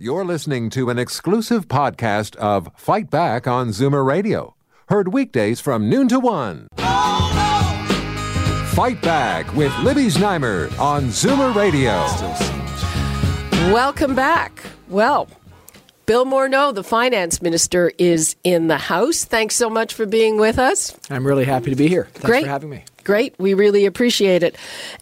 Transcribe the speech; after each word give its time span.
You're 0.00 0.24
listening 0.24 0.70
to 0.70 0.90
an 0.90 0.98
exclusive 1.00 1.66
podcast 1.66 2.36
of 2.36 2.70
Fight 2.76 3.10
Back 3.10 3.48
on 3.48 3.70
Zoomer 3.70 4.06
Radio. 4.06 4.54
Heard 4.88 5.12
weekdays 5.12 5.58
from 5.58 5.90
noon 5.90 6.06
to 6.06 6.20
one. 6.20 6.68
Fight 8.76 9.02
Back 9.02 9.52
with 9.56 9.76
Libby 9.80 10.06
Znaimer 10.06 10.70
on 10.78 11.06
Zoomer 11.06 11.52
Radio. 11.52 11.94
Welcome 13.72 14.14
back. 14.14 14.62
Well, 14.86 15.26
Bill 16.06 16.24
Morneau, 16.24 16.72
the 16.72 16.84
finance 16.84 17.42
minister, 17.42 17.90
is 17.98 18.36
in 18.44 18.68
the 18.68 18.78
house. 18.78 19.24
Thanks 19.24 19.56
so 19.56 19.68
much 19.68 19.94
for 19.94 20.06
being 20.06 20.38
with 20.38 20.60
us. 20.60 20.96
I'm 21.10 21.26
really 21.26 21.44
happy 21.44 21.70
to 21.70 21.76
be 21.76 21.88
here. 21.88 22.04
Thanks 22.12 22.24
Great. 22.24 22.44
for 22.44 22.50
having 22.50 22.70
me. 22.70 22.84
Great. 23.08 23.34
We 23.38 23.54
really 23.54 23.86
appreciate 23.86 24.42
it. 24.42 24.54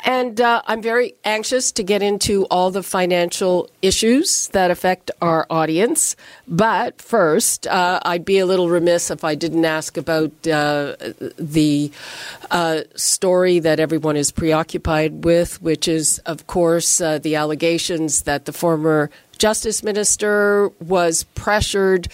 And 0.05 0.41
uh, 0.41 0.63
I'm 0.69 0.81
very 0.81 1.15
anxious 1.25 1.73
to 1.73 1.83
get 1.83 2.03
into 2.03 2.45
all 2.53 2.71
the 2.71 2.85
financial 2.85 3.69
issues 3.83 4.47
that 4.51 4.71
affect 4.71 5.11
our 5.21 5.45
audience. 5.51 6.15
But 6.47 7.03
first, 7.03 7.67
uh, 7.67 7.99
I'd 8.05 8.25
be 8.25 8.39
a 8.39 8.47
little 8.47 8.69
remiss 8.69 9.11
if 9.11 9.25
I 9.25 9.35
didn't 9.35 9.65
ask 9.65 9.97
about 9.97 10.31
uh, 10.47 10.95
the 11.37 11.91
uh, 12.53 12.83
story 12.95 13.59
that 13.59 13.81
everyone 13.81 14.17
is 14.17 14.31
preoccupied 14.31 15.25
with, 15.25 15.61
which 15.61 15.89
is, 15.89 16.21
of 16.27 16.47
course, 16.47 17.01
uh, 17.01 17.19
the 17.19 17.35
allegations 17.35 18.23
that 18.23 18.45
the 18.45 18.53
former 18.53 19.11
justice 19.37 19.83
minister 19.83 20.71
was 20.79 21.25
pressured 21.35 22.07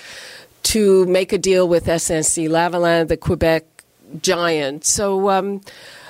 to 0.62 1.04
make 1.04 1.34
a 1.34 1.38
deal 1.38 1.68
with 1.68 1.84
SNC 1.84 2.48
Lavalin, 2.48 3.08
the 3.08 3.16
Quebec 3.18 3.64
giant. 4.20 4.84
So 4.84 5.30
um, 5.30 5.60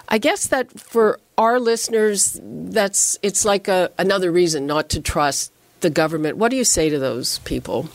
I 0.09 0.19
guess 0.19 0.47
that 0.49 0.71
for 0.81 1.21
our 1.39 1.61
listeners, 1.61 2.41
that's 2.43 3.19
it's 3.23 3.45
like 3.45 3.69
a, 3.69 3.91
another 3.99 4.31
reason 4.31 4.67
not 4.67 4.89
to 4.91 5.01
trust 5.01 5.53
the 5.81 5.91
government. 5.91 6.37
What 6.37 6.51
do 6.51 6.57
you 6.57 6.65
say 6.65 6.89
to 6.91 6.99
those 6.99 7.39
people? 7.41 7.89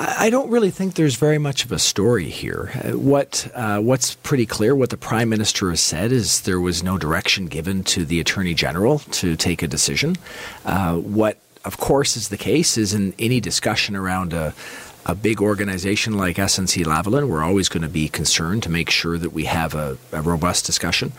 I 0.00 0.30
don't 0.30 0.48
really 0.48 0.70
think 0.70 0.94
there's 0.94 1.16
very 1.16 1.38
much 1.38 1.64
of 1.64 1.72
a 1.72 1.78
story 1.78 2.28
here. 2.28 2.70
Uh, 2.74 2.96
What 2.96 3.50
uh, 3.52 3.80
what's 3.80 4.14
pretty 4.14 4.46
clear, 4.46 4.76
what 4.76 4.90
the 4.90 4.96
prime 4.96 5.28
minister 5.28 5.70
has 5.70 5.80
said 5.80 6.12
is 6.12 6.42
there 6.42 6.60
was 6.60 6.84
no 6.84 6.98
direction 6.98 7.46
given 7.46 7.82
to 7.84 8.04
the 8.04 8.20
attorney 8.20 8.54
general 8.54 9.00
to 9.10 9.34
take 9.34 9.60
a 9.60 9.66
decision. 9.66 10.16
Uh, 10.64 10.98
what, 10.98 11.38
of 11.64 11.78
course, 11.78 12.16
is 12.16 12.28
the 12.28 12.36
case 12.36 12.78
is 12.78 12.94
in 12.94 13.12
any 13.18 13.40
discussion 13.40 13.96
around 13.96 14.32
a 14.32 14.54
a 15.08 15.14
big 15.14 15.40
organization 15.40 16.18
like 16.18 16.36
SNC 16.36 16.84
Lavalin, 16.84 17.28
we're 17.28 17.42
always 17.42 17.68
going 17.70 17.82
to 17.82 17.88
be 17.88 18.08
concerned 18.08 18.62
to 18.62 18.70
make 18.70 18.90
sure 18.90 19.16
that 19.16 19.32
we 19.32 19.46
have 19.46 19.74
a, 19.74 19.96
a 20.12 20.20
robust 20.20 20.66
discussion. 20.66 21.12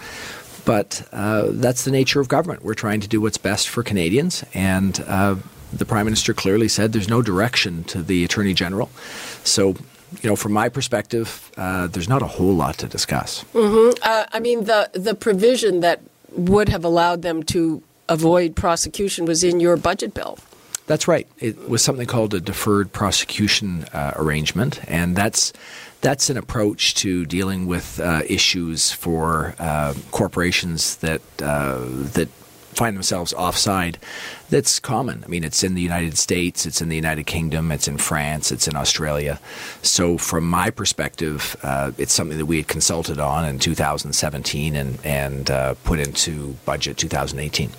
But 0.64 1.08
uh, 1.12 1.48
that's 1.50 1.84
the 1.84 1.92
nature 1.92 2.20
of 2.22 2.28
government. 2.28 2.64
We're 2.64 2.76
trying 2.76 3.02
to 3.02 3.08
do 3.08 3.20
what's 3.20 3.40
best 3.40 3.67
for 3.67 3.82
Canadians, 3.82 4.44
and 4.54 5.00
uh, 5.08 5.36
the 5.73 5.86
Prime 5.86 6.06
Minister 6.06 6.34
clearly 6.36 6.67
said 6.67 6.94
there's 6.94 7.10
no 7.10 7.23
direction 7.23 7.84
to 7.86 8.04
the 8.04 8.23
Attorney 8.23 8.54
General. 8.54 8.90
So, 9.44 9.70
you 10.22 10.30
know, 10.30 10.36
from 10.36 10.54
my 10.54 10.70
perspective, 10.70 11.52
uh, 11.58 11.88
there's 11.88 12.10
not 12.10 12.22
a 12.22 12.28
whole 12.28 12.54
lot 12.54 12.78
to 12.80 12.88
discuss. 12.88 13.44
Uh, 13.56 14.26
I 14.32 14.40
mean, 14.40 14.66
the 14.66 14.92
the 14.94 15.16
provision 15.16 15.80
that 15.80 16.02
would 16.34 16.70
have 16.70 16.86
allowed 16.86 17.23
them 17.23 17.42
to 17.42 17.82
avoid 18.08 18.56
prosecution 18.56 19.26
was 19.26 19.44
in 19.44 19.60
your 19.60 19.78
budget 19.78 20.14
bill. 20.14 20.38
That's 20.90 21.08
right. 21.08 21.28
It 21.38 21.70
was 21.70 21.84
something 21.84 22.08
called 22.08 22.34
a 22.34 22.40
deferred 22.42 22.92
prosecution 22.92 23.84
uh, 23.94 24.14
arrangement, 24.16 24.82
and 24.90 25.16
that's 25.16 25.54
that's 26.02 26.32
an 26.32 26.38
approach 26.38 26.95
to 26.95 27.28
dealing 27.28 27.68
with 27.68 28.00
uh, 28.00 28.23
issues 28.28 28.92
for 28.92 29.54
uh, 29.60 29.94
corporations 30.10 30.95
that 30.95 31.22
uh, 31.44 31.78
that 32.16 32.28
find 32.73 32.95
themselves 32.95 33.34
offside. 33.34 34.00
That's 34.50 34.80
common. 34.80 35.23
I 35.23 35.28
mean, 35.28 35.44
it's 35.44 35.64
in 35.64 35.76
the 35.76 35.82
United 35.84 36.17
States, 36.17 36.66
it's 36.66 36.82
in 36.82 36.90
the 36.90 36.95
United 36.95 37.28
Kingdom, 37.28 37.72
it's 37.72 37.88
in 37.88 38.00
France, 38.00 38.52
it's 38.52 38.67
in 38.67 38.76
Australia. 38.76 39.40
So, 39.84 40.17
from 40.17 40.50
my 40.50 40.72
perspective, 40.72 41.56
uh, 41.62 41.92
it's 42.00 42.14
something 42.14 42.40
that 42.40 42.48
we 42.48 42.58
had 42.58 42.67
consulted 42.67 43.20
on 43.20 43.45
in 43.45 43.60
2017 43.60 44.76
and 44.76 44.98
and 45.05 45.52
uh, 45.52 45.76
put 45.83 45.99
into 45.99 46.58
budget 46.66 46.98
2018. 46.98 47.70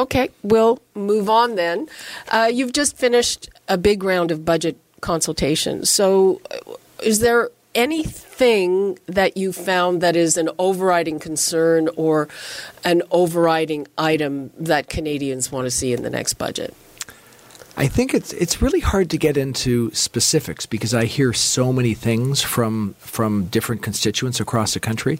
Okay, 0.00 0.30
we'll 0.42 0.80
move 0.94 1.28
on 1.28 1.56
then. 1.56 1.86
Uh, 2.28 2.50
you've 2.50 2.72
just 2.72 2.96
finished 2.96 3.50
a 3.68 3.76
big 3.76 4.02
round 4.02 4.30
of 4.30 4.46
budget 4.46 4.78
consultations. 5.02 5.90
So, 5.90 6.40
uh, 6.50 6.72
is 7.02 7.20
there 7.20 7.50
anything 7.74 8.98
that 9.04 9.36
you 9.36 9.52
found 9.52 10.00
that 10.00 10.16
is 10.16 10.38
an 10.38 10.48
overriding 10.58 11.18
concern 11.18 11.90
or 11.96 12.28
an 12.82 13.02
overriding 13.10 13.86
item 13.98 14.50
that 14.58 14.88
Canadians 14.88 15.52
want 15.52 15.66
to 15.66 15.70
see 15.70 15.92
in 15.92 16.02
the 16.02 16.08
next 16.08 16.34
budget? 16.34 16.74
I 17.76 17.86
think 17.86 18.14
it's 18.14 18.32
it's 18.32 18.62
really 18.62 18.80
hard 18.80 19.10
to 19.10 19.18
get 19.18 19.36
into 19.36 19.90
specifics 19.92 20.64
because 20.64 20.94
I 20.94 21.04
hear 21.04 21.34
so 21.34 21.74
many 21.74 21.92
things 21.92 22.42
from 22.42 22.94
from 22.98 23.46
different 23.46 23.82
constituents 23.82 24.40
across 24.40 24.72
the 24.72 24.80
country. 24.80 25.18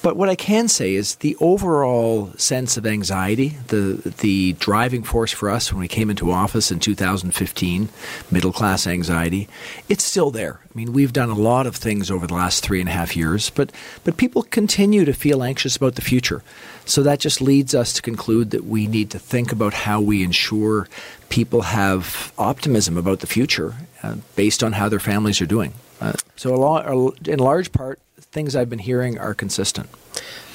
But 0.00 0.16
what 0.16 0.28
I 0.28 0.36
can 0.36 0.68
say 0.68 0.94
is 0.94 1.16
the 1.16 1.36
overall 1.40 2.32
sense 2.36 2.76
of 2.76 2.86
anxiety, 2.86 3.56
the 3.66 4.14
the 4.20 4.52
driving 4.54 5.02
force 5.02 5.32
for 5.32 5.50
us 5.50 5.72
when 5.72 5.80
we 5.80 5.88
came 5.88 6.08
into 6.08 6.30
office 6.30 6.70
in 6.70 6.78
2015, 6.78 7.88
middle 8.30 8.52
class 8.52 8.86
anxiety, 8.86 9.48
it's 9.88 10.04
still 10.04 10.30
there. 10.30 10.60
I 10.62 10.78
mean, 10.78 10.92
we've 10.92 11.12
done 11.12 11.30
a 11.30 11.34
lot 11.34 11.66
of 11.66 11.74
things 11.74 12.10
over 12.10 12.26
the 12.26 12.34
last 12.34 12.62
three 12.62 12.80
and 12.80 12.88
a 12.88 12.92
half 12.92 13.16
years, 13.16 13.50
but 13.50 13.72
but 14.04 14.16
people 14.16 14.44
continue 14.44 15.04
to 15.04 15.12
feel 15.12 15.42
anxious 15.42 15.76
about 15.76 15.96
the 15.96 16.02
future. 16.02 16.42
So 16.84 17.02
that 17.02 17.18
just 17.18 17.40
leads 17.40 17.74
us 17.74 17.92
to 17.94 18.02
conclude 18.02 18.50
that 18.50 18.64
we 18.64 18.86
need 18.86 19.10
to 19.10 19.18
think 19.18 19.52
about 19.52 19.74
how 19.74 20.00
we 20.00 20.22
ensure 20.22 20.88
people 21.28 21.62
have 21.62 22.32
optimism 22.38 22.96
about 22.96 23.20
the 23.20 23.26
future 23.26 23.74
uh, 24.02 24.16
based 24.36 24.62
on 24.62 24.72
how 24.72 24.88
their 24.88 25.00
families 25.00 25.40
are 25.40 25.46
doing. 25.46 25.74
Uh, 26.00 26.12
so, 26.36 26.54
a 26.54 26.56
lo- 26.56 27.14
in 27.26 27.40
large 27.40 27.72
part, 27.72 27.98
things 28.32 28.56
I've 28.56 28.70
been 28.70 28.78
hearing 28.78 29.18
are 29.18 29.34
consistent. 29.34 29.88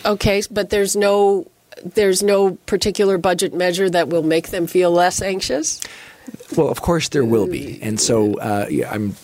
Okay, 0.06 0.44
but 0.52 0.70
there's 0.70 0.96
no 0.96 1.50
there's 1.84 2.22
no 2.22 2.56
particular 2.66 3.18
budget 3.18 3.54
measure 3.54 3.90
that 3.90 4.10
will 4.10 4.24
make 4.24 4.50
them 4.50 4.68
feel 4.68 4.92
less 4.92 5.22
anxious. 5.22 5.82
Well, 6.56 6.70
of 6.70 6.82
course 6.82 7.10
there 7.10 7.26
will 7.26 7.48
be, 7.48 7.80
and 7.82 8.00
so 8.00 8.36
uh, 8.40 8.68
yeah, 8.70 8.92
I'm 8.92 9.16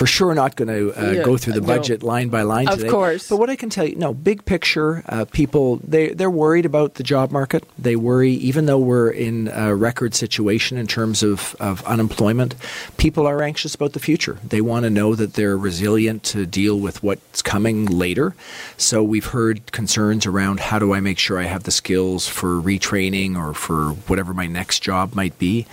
for 0.00 0.06
sure 0.06 0.34
not 0.34 0.56
going 0.56 0.68
to 0.68 0.98
uh, 0.98 1.10
Yeah, 1.10 1.22
go 1.22 1.36
through 1.36 1.52
the 1.52 1.60
no. 1.60 1.66
budget 1.66 2.02
line 2.02 2.30
by 2.30 2.40
line 2.40 2.66
today. 2.68 2.86
Of 2.86 2.90
course. 2.90 3.28
But 3.28 3.36
what 3.36 3.50
I 3.50 3.56
can 3.56 3.68
tell 3.68 3.86
you, 3.86 3.96
no, 3.96 4.14
big 4.14 4.46
picture, 4.46 5.02
uh, 5.06 5.26
people 5.26 5.76
they 5.84 6.14
they're 6.14 6.30
worried 6.30 6.64
about 6.64 6.94
the 6.94 7.02
job 7.02 7.30
market. 7.30 7.64
They 7.78 7.96
worry, 7.96 8.32
even 8.32 8.64
though 8.64 8.78
we're 8.78 9.10
in 9.10 9.48
a 9.48 9.74
record 9.74 10.14
situation 10.14 10.78
in 10.78 10.86
terms 10.86 11.22
of, 11.22 11.54
of 11.60 11.84
unemployment, 11.84 12.54
people 12.96 13.26
are 13.26 13.42
anxious 13.42 13.74
about 13.74 13.92
the 13.92 14.00
future. 14.00 14.38
They 14.42 14.62
want 14.62 14.84
to 14.84 14.90
know 14.90 15.14
that 15.14 15.34
they're 15.34 15.58
resilient 15.58 16.22
to 16.32 16.46
deal 16.46 16.80
with 16.80 17.02
what's 17.02 17.42
coming 17.42 17.84
later. 17.84 18.34
So 18.78 19.02
we've 19.02 19.26
heard 19.26 19.70
concerns 19.70 20.24
around 20.24 20.60
how 20.60 20.78
do 20.78 20.94
I 20.94 21.00
make 21.00 21.18
sure 21.18 21.38
I 21.38 21.44
have 21.44 21.64
the 21.64 21.70
skills 21.70 22.26
for 22.26 22.54
retraining 22.54 23.36
or 23.36 23.52
for 23.52 23.90
whatever 24.08 24.32
my 24.32 24.46
next 24.46 24.80
job 24.80 25.14
might 25.14 25.38
be. 25.38 25.66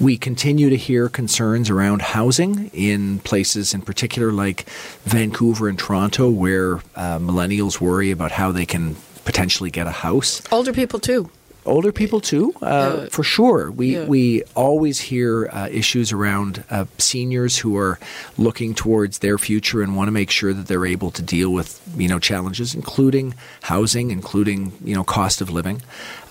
We 0.00 0.18
continue 0.18 0.68
to 0.68 0.76
hear 0.76 1.08
concerns 1.08 1.70
around 1.70 2.02
housing 2.02 2.72
in 2.74 3.20
places 3.20 3.67
in 3.74 3.82
particular 3.82 4.32
like 4.32 4.68
Vancouver 5.04 5.68
and 5.68 5.78
Toronto 5.78 6.30
where 6.30 6.76
uh, 6.96 7.18
millennials 7.18 7.80
worry 7.80 8.10
about 8.10 8.32
how 8.32 8.52
they 8.52 8.66
can 8.66 8.96
potentially 9.24 9.70
get 9.70 9.86
a 9.86 9.90
house. 9.90 10.42
Older 10.50 10.72
people 10.72 10.98
too. 11.00 11.30
Older 11.66 11.92
people 11.92 12.20
too, 12.20 12.54
uh, 12.62 13.06
for 13.06 13.22
sure. 13.22 13.70
We 13.70 13.96
yeah. 13.96 14.04
we 14.06 14.42
always 14.54 15.00
hear 15.00 15.48
uh, 15.52 15.68
issues 15.70 16.12
around 16.12 16.64
uh, 16.70 16.86
seniors 16.96 17.58
who 17.58 17.76
are 17.76 17.98
looking 18.38 18.74
towards 18.74 19.18
their 19.18 19.36
future 19.36 19.82
and 19.82 19.94
want 19.94 20.08
to 20.08 20.12
make 20.12 20.30
sure 20.30 20.54
that 20.54 20.66
they're 20.66 20.86
able 20.86 21.10
to 21.10 21.20
deal 21.20 21.52
with 21.52 21.80
you 21.96 22.08
know 22.08 22.18
challenges, 22.18 22.74
including 22.74 23.34
housing, 23.62 24.10
including 24.10 24.72
you 24.82 24.94
know 24.94 25.04
cost 25.04 25.42
of 25.42 25.50
living. 25.50 25.82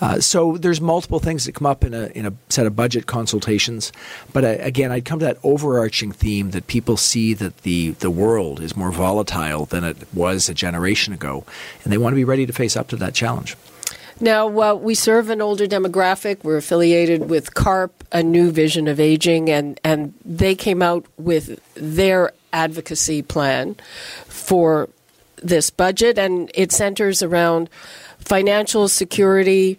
Uh, 0.01 0.19
so 0.19 0.57
there's 0.57 0.81
multiple 0.81 1.19
things 1.19 1.45
that 1.45 1.53
come 1.53 1.67
up 1.67 1.83
in 1.83 1.93
a 1.93 2.07
in 2.15 2.25
a 2.25 2.33
set 2.49 2.65
of 2.65 2.75
budget 2.75 3.05
consultations. 3.05 3.91
But 4.33 4.43
uh, 4.43 4.57
again, 4.59 4.91
I'd 4.91 5.05
come 5.05 5.19
to 5.19 5.25
that 5.25 5.37
overarching 5.43 6.11
theme 6.11 6.51
that 6.51 6.65
people 6.65 6.97
see 6.97 7.35
that 7.35 7.57
the 7.59 7.91
the 7.91 8.09
world 8.09 8.59
is 8.59 8.75
more 8.75 8.91
volatile 8.91 9.65
than 9.65 9.83
it 9.83 9.97
was 10.13 10.49
a 10.49 10.53
generation 10.55 11.13
ago, 11.13 11.45
and 11.83 11.93
they 11.93 11.97
want 11.97 12.13
to 12.13 12.17
be 12.17 12.23
ready 12.23 12.45
to 12.47 12.53
face 12.53 12.75
up 12.75 12.87
to 12.87 12.95
that 12.95 13.13
challenge. 13.13 13.55
Now, 14.19 14.47
uh, 14.59 14.73
we 14.73 14.95
serve 14.95 15.29
an 15.29 15.41
older 15.41 15.67
demographic. 15.67 16.43
We're 16.43 16.57
affiliated 16.57 17.29
with 17.29 17.53
CARP, 17.53 17.91
a 18.11 18.23
new 18.23 18.51
vision 18.51 18.87
of 18.87 18.99
aging, 18.99 19.49
and, 19.49 19.79
and 19.83 20.13
they 20.25 20.55
came 20.55 20.81
out 20.81 21.05
with 21.17 21.59
their 21.75 22.31
advocacy 22.51 23.21
plan 23.21 23.75
for 24.25 24.89
this 25.35 25.69
budget, 25.69 26.17
and 26.17 26.49
it 26.55 26.71
centers 26.71 27.21
around 27.21 27.69
financial 28.17 28.87
security, 28.87 29.77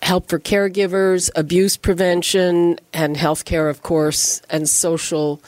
help 0.00 0.28
for 0.28 0.38
caregivers, 0.38 1.28
abuse 1.34 1.76
prevention, 1.76 2.78
and 2.92 3.16
healthcare, 3.16 3.68
of 3.68 3.82
course, 3.82 4.40
and 4.48 4.68
social 4.68 5.42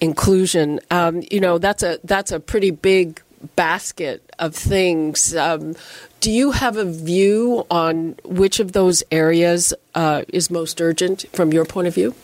inclusion. 0.00 0.80
Um, 0.90 1.22
you 1.30 1.40
know, 1.40 1.58
that's 1.58 1.82
a 1.82 1.98
that's 2.04 2.32
a 2.32 2.40
pretty 2.40 2.70
big 2.70 3.20
basket 3.56 4.27
of 4.38 4.54
things. 4.54 5.34
Um, 5.34 5.76
do 6.20 6.30
you 6.30 6.50
have 6.52 6.76
a 6.76 6.84
view 6.84 7.66
on 7.70 8.16
which 8.24 8.60
of 8.60 8.72
those 8.72 9.02
areas 9.10 9.72
uh, 9.94 10.22
is 10.28 10.50
most 10.50 10.80
urgent 10.80 11.26
from 11.32 11.52
your 11.52 11.64
point 11.64 11.88
of 11.88 11.94
view? 11.94 12.14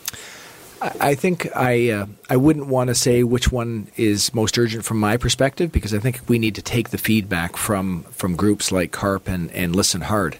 I 0.81 1.15
think 1.15 1.47
I 1.55 1.89
uh, 1.89 2.05
I 2.29 2.35
wouldn't 2.35 2.67
want 2.67 2.89
to 2.89 2.95
say 2.95 3.23
which 3.23 3.51
one 3.51 3.87
is 3.95 4.33
most 4.33 4.57
urgent 4.57 4.83
from 4.83 4.99
my 4.99 5.17
perspective 5.17 5.71
because 5.71 5.93
I 5.93 5.99
think 5.99 6.21
we 6.27 6.37
need 6.37 6.55
to 6.55 6.61
take 6.61 6.89
the 6.89 6.97
feedback 6.97 7.55
from 7.55 8.03
from 8.03 8.35
groups 8.35 8.71
like 8.71 8.91
CARP 8.91 9.27
and, 9.27 9.51
and 9.51 9.75
Listen 9.75 10.01
Hard. 10.01 10.35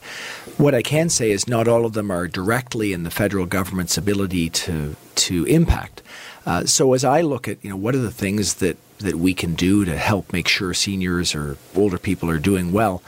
What 0.58 0.76
I 0.76 0.82
can 0.82 1.10
say 1.10 1.32
is 1.32 1.48
not 1.48 1.68
all 1.68 1.86
of 1.86 1.94
them 1.94 2.12
are 2.12 2.28
directly 2.28 2.94
in 2.94 3.04
the 3.04 3.12
federal 3.12 3.46
government's 3.46 3.98
ability 3.98 4.50
to 4.52 4.96
to 5.16 5.46
impact. 5.46 6.02
Uh, 6.46 6.66
so 6.66 6.94
as 6.94 7.04
I 7.04 7.22
look 7.22 7.48
at 7.48 7.64
you 7.64 7.70
know 7.70 7.78
what 7.78 7.96
are 7.96 8.00
the 8.00 8.12
things 8.12 8.56
that 8.56 8.78
that 9.00 9.16
we 9.16 9.34
can 9.34 9.56
do 9.56 9.86
to 9.86 9.98
help 9.98 10.32
make 10.32 10.48
sure 10.48 10.74
seniors 10.74 11.36
or 11.36 11.58
older 11.76 11.98
people 11.98 12.30
are 12.30 12.40
doing 12.40 12.72
well, 12.72 13.02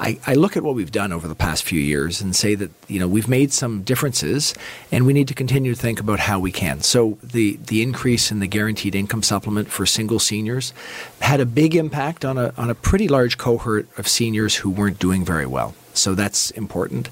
I, 0.00 0.18
I, 0.26 0.32
look 0.32 0.56
at 0.56 0.62
what 0.62 0.74
we've 0.74 0.90
done 0.90 1.12
over 1.12 1.28
the 1.28 1.34
past 1.34 1.62
few 1.62 1.78
years 1.78 2.22
and 2.22 2.34
say 2.34 2.54
that 2.54 2.70
you 2.88 2.98
know 2.98 3.06
we've 3.06 3.28
made 3.28 3.52
some 3.52 3.82
differences, 3.82 4.54
and 4.90 5.04
we 5.04 5.12
need 5.12 5.28
to 5.28 5.34
continue 5.34 5.74
to 5.74 5.80
think 5.80 6.00
about 6.00 6.20
how 6.20 6.40
we 6.40 6.50
can. 6.50 6.80
So 6.80 7.18
the 7.22 7.58
the 7.66 7.82
increase 7.82 8.30
in 8.30 8.40
the 8.40 8.46
guaranteed 8.46 8.94
income 8.94 9.22
supplement 9.22 9.68
for 9.68 9.84
single 9.84 10.18
seniors 10.18 10.72
had 11.20 11.40
a 11.40 11.46
big 11.46 11.76
impact 11.76 12.24
on 12.24 12.38
a 12.38 12.54
on 12.56 12.70
a 12.70 12.74
pretty 12.74 13.08
large 13.08 13.36
cohort 13.36 13.86
of 13.98 14.08
seniors 14.08 14.56
who 14.56 14.70
weren't 14.70 14.98
doing 14.98 15.22
very 15.22 15.46
well. 15.46 15.74
So 15.92 16.14
that's 16.14 16.50
important. 16.52 17.10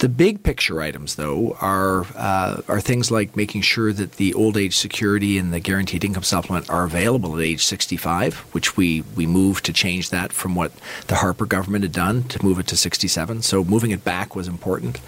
The 0.00 0.08
big 0.08 0.42
picture 0.42 0.80
items, 0.80 1.16
though, 1.16 1.58
are 1.60 2.06
uh, 2.16 2.62
are 2.68 2.80
things 2.80 3.10
like 3.10 3.36
making 3.36 3.60
sure 3.60 3.92
that 3.92 4.12
the 4.12 4.32
old 4.32 4.56
age 4.56 4.74
security 4.74 5.36
and 5.36 5.52
the 5.52 5.60
guaranteed 5.60 6.04
income 6.04 6.22
supplement 6.22 6.70
are 6.70 6.84
available 6.84 7.36
at 7.36 7.42
age 7.42 7.62
65, 7.66 8.36
which 8.52 8.78
we 8.78 9.02
we 9.14 9.26
moved 9.26 9.66
to 9.66 9.74
change 9.74 10.08
that 10.08 10.32
from 10.32 10.54
what 10.54 10.72
the 11.08 11.16
Harper 11.16 11.44
government 11.44 11.84
had 11.84 11.92
done 11.92 12.22
to 12.28 12.42
move 12.42 12.58
it 12.58 12.66
to 12.68 12.78
67. 12.78 13.42
So 13.42 13.62
moving 13.62 13.90
it 13.90 14.02
back 14.02 14.34
was 14.34 14.48
important. 14.48 15.00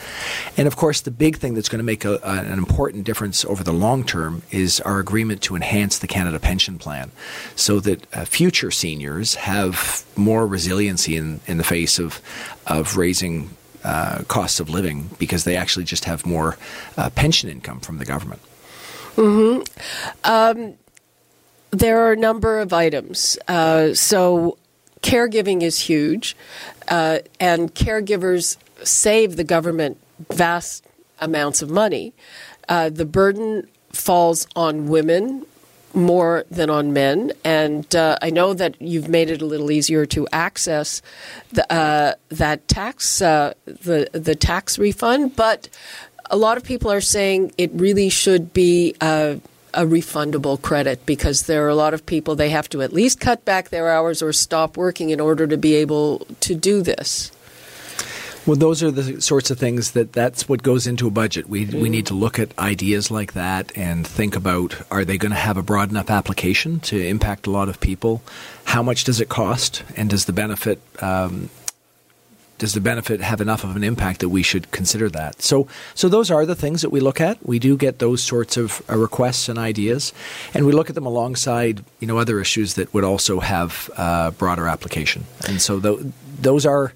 And 0.59 0.67
of 0.67 0.77
course, 0.77 1.01
the 1.01 1.11
big 1.11 1.39
thing 1.39 1.55
that's 1.55 1.71
going 1.71 1.79
to 1.79 1.85
make 1.85 2.05
a, 2.05 2.21
an 2.23 2.59
important 2.59 3.05
difference 3.05 3.47
over 3.47 3.65
the 3.65 3.73
long 3.73 4.05
term 4.05 4.43
is 4.51 4.79
our 4.83 4.99
agreement 4.99 5.41
to 5.45 5.57
enhance 5.57 5.99
the 5.99 6.07
Canada 6.07 6.39
Pension 6.39 6.77
Plan, 6.77 7.11
so 7.57 7.81
that 7.81 8.07
uh, 8.13 8.27
future 8.27 8.71
seniors 8.71 9.37
have 9.37 10.05
more 10.17 10.47
resiliency 10.47 11.17
in 11.17 11.41
in 11.47 11.57
the 11.57 11.65
face 11.65 11.99
of 11.99 12.21
of 12.67 12.99
raising 12.99 13.57
uh, 13.85 14.23
costs 14.29 14.61
of 14.61 14.71
living 14.71 15.11
because 15.19 15.45
they 15.45 15.57
actually 15.57 15.85
just 15.85 16.05
have 16.05 16.25
more 16.27 16.57
uh, 16.97 17.11
pension 17.11 17.49
income 17.51 17.81
from 17.81 17.99
the 17.99 18.05
government. 18.05 18.41
Mm-hmm. 19.17 19.63
Um, 20.25 20.75
there 21.71 22.01
are 22.07 22.13
a 22.13 22.17
number 22.17 22.61
of 22.61 22.73
items. 22.73 23.39
Uh, 23.49 23.95
so, 23.95 24.59
caregiving 25.03 25.63
is 25.63 25.79
huge, 25.79 26.37
uh, 26.89 27.19
and 27.41 27.75
caregivers 27.75 28.57
save 28.85 29.37
the 29.37 29.45
government 29.45 29.99
vast 30.31 30.85
amounts 31.21 31.63
of 31.63 31.71
money. 31.71 32.13
Uh, 32.69 32.89
the 32.89 33.05
burden 33.05 33.67
falls 33.93 34.47
on 34.57 34.89
women 34.89 35.47
more 35.95 36.45
than 36.51 36.71
on 36.71 36.93
men. 36.93 37.33
And 37.45 37.95
uh, 37.95 38.19
I 38.23 38.31
know 38.31 38.55
that 38.55 38.81
you've 38.81 39.09
made 39.09 39.31
it 39.31 39.43
a 39.43 39.47
little 39.47 39.71
easier 39.71 40.07
to 40.07 40.27
access 40.33 41.03
the, 41.53 41.71
uh, 41.73 42.15
that 42.29 42.69
tax, 42.69 43.21
uh, 43.21 43.55
the 43.65 44.09
the 44.13 44.35
tax 44.35 44.79
refund, 44.79 45.37
but 45.37 45.69
a 46.31 46.37
lot 46.37 46.57
of 46.57 46.65
people 46.65 46.91
are 46.91 47.01
saying 47.01 47.53
it 47.59 47.71
really 47.75 48.09
should 48.09 48.53
be 48.53 48.95
a, 49.01 49.41
a 49.75 49.85
refundable 49.85 50.61
credit 50.61 51.05
because 51.05 51.43
there 51.43 51.65
are 51.67 51.69
a 51.69 51.75
lot 51.75 51.95
of 51.95 52.07
people 52.07 52.35
they 52.37 52.51
have 52.51 52.69
to 52.71 52.83
at 52.83 52.93
least 52.93 53.21
cut 53.21 53.45
back 53.45 53.69
their 53.69 53.91
hours 53.91 54.23
or 54.23 54.33
stop 54.33 54.77
working 54.77 55.11
in 55.11 55.21
order 55.21 55.47
to 55.47 55.57
be 55.57 55.75
able 55.75 56.27
to 56.41 56.55
do 56.55 56.83
this. 56.83 57.32
Well, 58.45 58.57
those 58.57 58.83
are 58.83 58.91
the 58.91 59.21
sorts 59.21 59.51
of 59.53 59.59
things 59.59 59.93
that 59.93 60.13
that's 60.13 60.49
what 60.49 60.65
goes 60.65 60.89
into 60.89 61.07
a 61.07 61.11
budget. 61.11 61.49
We 61.49 61.67
mm. 61.67 61.81
we 61.81 61.89
need 61.89 62.07
to 62.07 62.15
look 62.15 62.39
at 62.39 62.59
ideas 62.59 63.11
like 63.11 63.35
that 63.35 63.77
and 63.77 64.07
think 64.07 64.35
about 64.35 64.77
are 64.91 65.05
they 65.05 65.17
going 65.17 65.31
to 65.31 65.39
have 65.39 65.57
a 65.57 65.63
broad 65.63 65.91
enough 65.91 66.11
application 66.11 66.81
to 66.81 67.01
impact 67.01 67.47
a 67.47 67.51
lot 67.51 67.69
of 67.69 67.79
people? 67.79 68.23
How 68.65 68.83
much 68.83 69.05
does 69.05 69.21
it 69.21 69.29
cost, 69.29 69.85
and 69.97 70.11
does 70.11 70.25
the 70.25 70.33
benefit 70.33 70.81
um, 71.01 71.51
does 72.63 72.75
the 72.75 72.81
benefit 72.81 73.21
have 73.21 73.41
enough 73.41 73.65
of 73.65 73.75
an 73.75 73.83
impact 73.83 74.21
that 74.21 74.29
we 74.29 74.41
should 74.41 74.71
consider 74.71 75.09
that? 75.11 75.43
So, 75.43 75.67
so 75.95 76.09
those 76.09 76.31
are 76.31 76.47
the 76.47 76.55
things 76.55 76.83
that 76.83 76.91
we 76.91 77.01
look 77.01 77.21
at. 77.21 77.45
We 77.45 77.59
do 77.59 77.77
get 77.77 77.99
those 77.99 78.23
sorts 78.23 78.57
of 78.57 78.83
uh, 78.89 78.97
requests 78.97 79.49
and 79.49 79.59
ideas, 79.59 80.13
and 80.55 80.65
we 80.65 80.71
look 80.71 80.89
at 80.89 80.95
them 80.95 81.05
alongside 81.05 81.85
you 81.99 82.07
know 82.07 82.19
other 82.19 82.41
issues 82.41 82.75
that 82.75 82.95
would 82.95 83.03
also 83.03 83.41
have 83.41 83.91
uh, 83.97 84.31
broader 84.33 84.69
application. 84.69 85.25
And 85.49 85.61
so 85.61 85.81
th- 85.81 86.13
those 86.41 86.65
are 86.65 86.93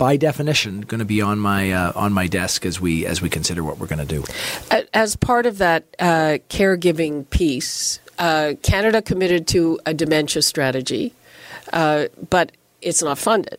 by 0.00 0.16
definition 0.16 0.80
going 0.80 0.98
to 0.98 1.04
be 1.04 1.20
on 1.20 1.38
my 1.38 1.70
uh, 1.70 1.92
on 1.94 2.10
my 2.10 2.26
desk 2.26 2.64
as 2.64 2.80
we 2.80 3.04
as 3.04 3.20
we 3.20 3.28
consider 3.28 3.62
what 3.62 3.78
we're 3.78 3.86
going 3.86 4.06
to 4.06 4.14
do. 4.16 4.24
As 4.94 5.14
part 5.14 5.44
of 5.44 5.58
that 5.58 5.84
uh, 5.98 6.38
caregiving 6.48 7.28
piece, 7.28 8.00
uh, 8.18 8.54
Canada 8.62 9.02
committed 9.02 9.46
to 9.48 9.78
a 9.84 9.92
dementia 9.92 10.40
strategy, 10.40 11.12
uh, 11.74 12.06
but 12.30 12.52
it's 12.80 13.02
not 13.02 13.18
funded. 13.18 13.58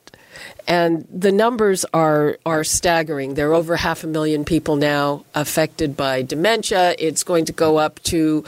And 0.68 1.08
the 1.14 1.32
numbers 1.32 1.86
are 1.94 2.40
are 2.44 2.64
staggering. 2.64 3.36
There 3.36 3.52
are 3.52 3.54
over 3.54 3.76
half 3.76 4.04
a 4.04 4.08
million 4.08 4.44
people 4.44 4.78
now 4.78 5.24
affected 5.36 5.96
by 5.96 6.24
dementia. 6.24 6.96
It's 6.98 7.22
going 7.24 7.46
to 7.46 7.54
go 7.54 7.78
up 7.78 8.02
to 8.06 8.44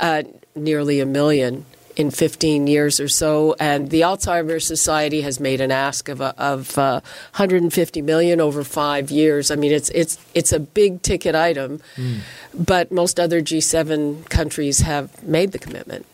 uh, 0.00 0.24
nearly 0.56 0.98
a 0.98 1.06
million 1.06 1.64
in 1.96 2.10
15 2.10 2.66
years 2.66 3.00
or 3.00 3.08
so. 3.08 3.56
And 3.58 3.90
the 3.90 4.02
Alzheimer's 4.02 4.66
Society 4.66 5.22
has 5.22 5.40
made 5.40 5.60
an 5.60 5.70
ask 5.70 6.08
of, 6.08 6.20
of 6.20 6.78
uh, 6.78 7.00
150 7.34 8.02
million 8.02 8.40
over 8.40 8.62
five 8.62 9.10
years. 9.10 9.50
I 9.50 9.56
mean, 9.56 9.72
it's 9.72 9.88
it's 9.90 10.18
it's 10.34 10.52
a 10.52 10.60
big 10.60 11.02
ticket 11.02 11.34
item, 11.34 11.80
mm. 11.96 12.20
but 12.54 12.92
most 12.92 13.18
other 13.18 13.40
G7 13.40 14.28
countries 14.28 14.80
have 14.80 15.22
made 15.22 15.52
the 15.52 15.58
commitment. 15.58 16.06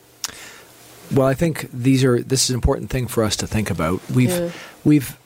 Well, 1.12 1.26
I 1.26 1.34
think 1.34 1.68
these 1.72 2.04
are 2.04 2.22
this 2.22 2.44
is 2.44 2.50
an 2.50 2.54
important 2.54 2.90
thing 2.90 3.06
for 3.06 3.22
us 3.24 3.36
to 3.36 3.46
think 3.46 3.70
about. 3.70 4.00
We've 4.10 4.30
yeah. 4.30 4.50
we've 4.84 5.16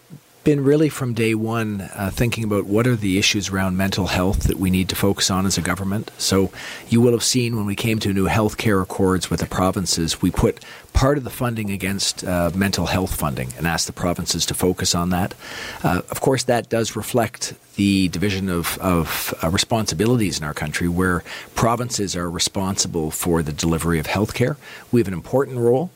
been 0.46 0.62
really 0.62 0.88
from 0.88 1.12
day 1.12 1.34
one 1.34 1.81
uh, 1.96 2.08
thinking 2.14 2.44
about 2.44 2.66
what 2.66 2.87
are 2.87 2.94
the 2.94 3.19
issues 3.19 3.48
around 3.48 3.76
mental 3.76 4.06
health 4.06 4.44
that 4.44 4.56
we 4.56 4.70
need 4.70 4.88
to 4.88 4.94
focus 4.94 5.28
on 5.28 5.44
as 5.44 5.58
a 5.58 5.60
government. 5.60 6.08
So 6.19 6.52
you 6.88 7.00
will 7.00 7.10
have 7.10 7.25
seen 7.25 7.56
when 7.56 7.66
we 7.66 7.75
came 7.75 7.98
to 7.98 8.12
new 8.12 8.26
health 8.26 8.56
care 8.56 8.81
accords 8.81 9.28
with 9.28 9.40
the 9.40 9.46
provinces, 9.46 10.22
we 10.22 10.31
put 10.31 10.64
part 10.93 11.19
of 11.19 11.25
the 11.25 11.31
funding 11.31 11.70
against 11.70 12.22
uh, 12.22 12.52
mental 12.54 12.87
health 12.87 13.12
funding 13.12 13.54
and 13.58 13.66
asked 13.66 13.88
the 13.88 13.93
provinces 13.93 14.46
to 14.46 14.54
focus 14.54 14.94
on 14.94 15.10
that. 15.10 15.34
Uh, 15.82 16.02
of 16.12 16.20
course, 16.20 16.44
that 16.44 16.69
does 16.69 16.94
reflect 16.94 17.54
the 17.75 18.06
division 18.10 18.49
of, 18.49 18.78
of 18.78 19.34
uh, 19.42 19.50
responsibilities 19.50 20.38
in 20.38 20.44
our 20.44 20.54
country 20.54 20.87
where 20.87 21.25
provinces 21.56 22.14
are 22.14 22.31
responsible 22.31 23.10
for 23.10 23.42
the 23.42 23.52
delivery 23.52 23.99
of 23.99 24.06
health 24.06 24.32
care. 24.32 24.56
We 24.92 25.00
have 25.00 25.09
an 25.09 25.14
important 25.14 25.59
role. 25.59 25.90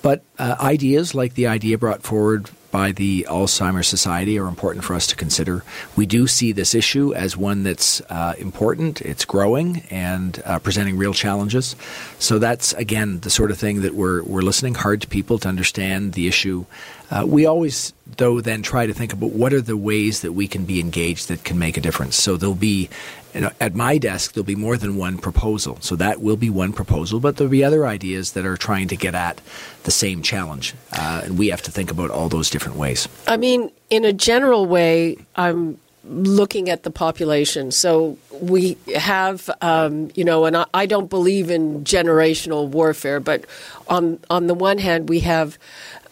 But 0.00 0.22
uh, 0.38 0.56
ideas 0.58 1.14
like 1.14 1.34
the 1.34 1.46
idea 1.46 1.76
brought 1.76 2.02
forward 2.02 2.50
by 2.72 2.90
the 2.90 3.24
Alzheimer's 3.28 3.86
Society 3.86 4.36
are 4.38 4.48
important 4.48 4.84
for 4.84 4.94
us 4.94 5.06
to 5.06 5.14
consider. 5.14 5.62
We 5.94 6.06
do 6.06 6.26
see 6.26 6.50
this 6.50 6.74
issue 6.74 7.14
as 7.14 7.36
one 7.36 7.62
that's 7.62 8.00
uh, 8.10 8.34
important, 8.38 9.00
it's 9.02 9.24
growing, 9.24 9.84
and 9.90 10.42
uh, 10.44 10.58
presenting 10.58 10.96
real 10.96 11.14
challenges. 11.14 11.76
So 12.18 12.40
that's, 12.40 12.72
again, 12.72 13.20
the 13.20 13.30
sort 13.30 13.52
of 13.52 13.58
thing 13.58 13.82
that 13.82 13.94
we're, 13.94 14.24
we're 14.24 14.42
listening 14.42 14.74
hard 14.74 15.02
to 15.02 15.06
people 15.06 15.38
to 15.38 15.48
understand 15.48 16.14
the 16.14 16.26
issue. 16.26 16.64
Uh, 17.10 17.26
we 17.26 17.44
always, 17.44 17.92
though, 18.16 18.40
then 18.40 18.62
try 18.62 18.86
to 18.86 18.94
think 18.94 19.12
about 19.12 19.30
what 19.32 19.52
are 19.52 19.60
the 19.60 19.76
ways 19.76 20.22
that 20.22 20.32
we 20.32 20.48
can 20.48 20.64
be 20.64 20.80
engaged 20.80 21.28
that 21.28 21.44
can 21.44 21.58
make 21.58 21.76
a 21.76 21.80
difference. 21.80 22.16
So 22.16 22.38
there'll 22.38 22.54
be 22.54 22.88
at 23.34 23.74
my 23.74 23.98
desk, 23.98 24.34
there'll 24.34 24.44
be 24.44 24.54
more 24.54 24.76
than 24.76 24.96
one 24.96 25.18
proposal. 25.18 25.78
So 25.80 25.96
that 25.96 26.20
will 26.20 26.36
be 26.36 26.50
one 26.50 26.72
proposal, 26.72 27.20
but 27.20 27.36
there'll 27.36 27.50
be 27.50 27.64
other 27.64 27.86
ideas 27.86 28.32
that 28.32 28.44
are 28.44 28.56
trying 28.56 28.88
to 28.88 28.96
get 28.96 29.14
at 29.14 29.40
the 29.84 29.90
same 29.90 30.22
challenge. 30.22 30.74
Uh, 30.92 31.22
and 31.24 31.38
we 31.38 31.48
have 31.48 31.62
to 31.62 31.70
think 31.70 31.90
about 31.90 32.10
all 32.10 32.28
those 32.28 32.50
different 32.50 32.76
ways. 32.76 33.08
I 33.26 33.36
mean, 33.36 33.70
in 33.90 34.04
a 34.04 34.12
general 34.12 34.66
way, 34.66 35.16
I'm 35.36 35.78
looking 36.04 36.68
at 36.68 36.82
the 36.82 36.90
population. 36.90 37.70
So 37.70 38.18
we 38.40 38.76
have, 38.94 39.48
um, 39.60 40.10
you 40.14 40.24
know, 40.24 40.44
and 40.46 40.56
I, 40.56 40.66
I, 40.74 40.86
don't 40.86 41.08
believe 41.08 41.50
in 41.50 41.84
generational 41.84 42.68
warfare, 42.68 43.20
but 43.20 43.44
on 43.88 44.18
on 44.28 44.48
the 44.48 44.54
one 44.54 44.78
hand, 44.78 45.08
we 45.08 45.20
have 45.20 45.58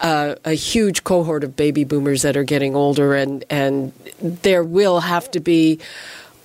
uh, 0.01 0.37
a 0.45 0.53
huge 0.53 1.03
cohort 1.03 1.43
of 1.43 1.57
baby 1.57 1.85
boomers 1.85 2.23
that 2.23 2.37
are 2.37 2.45
getting 2.45 2.77
older, 2.77 3.15
and 3.15 3.45
and 3.51 3.93
there 4.21 4.63
will 4.63 5.01
have 5.01 5.31
to 5.33 5.41
be 5.41 5.81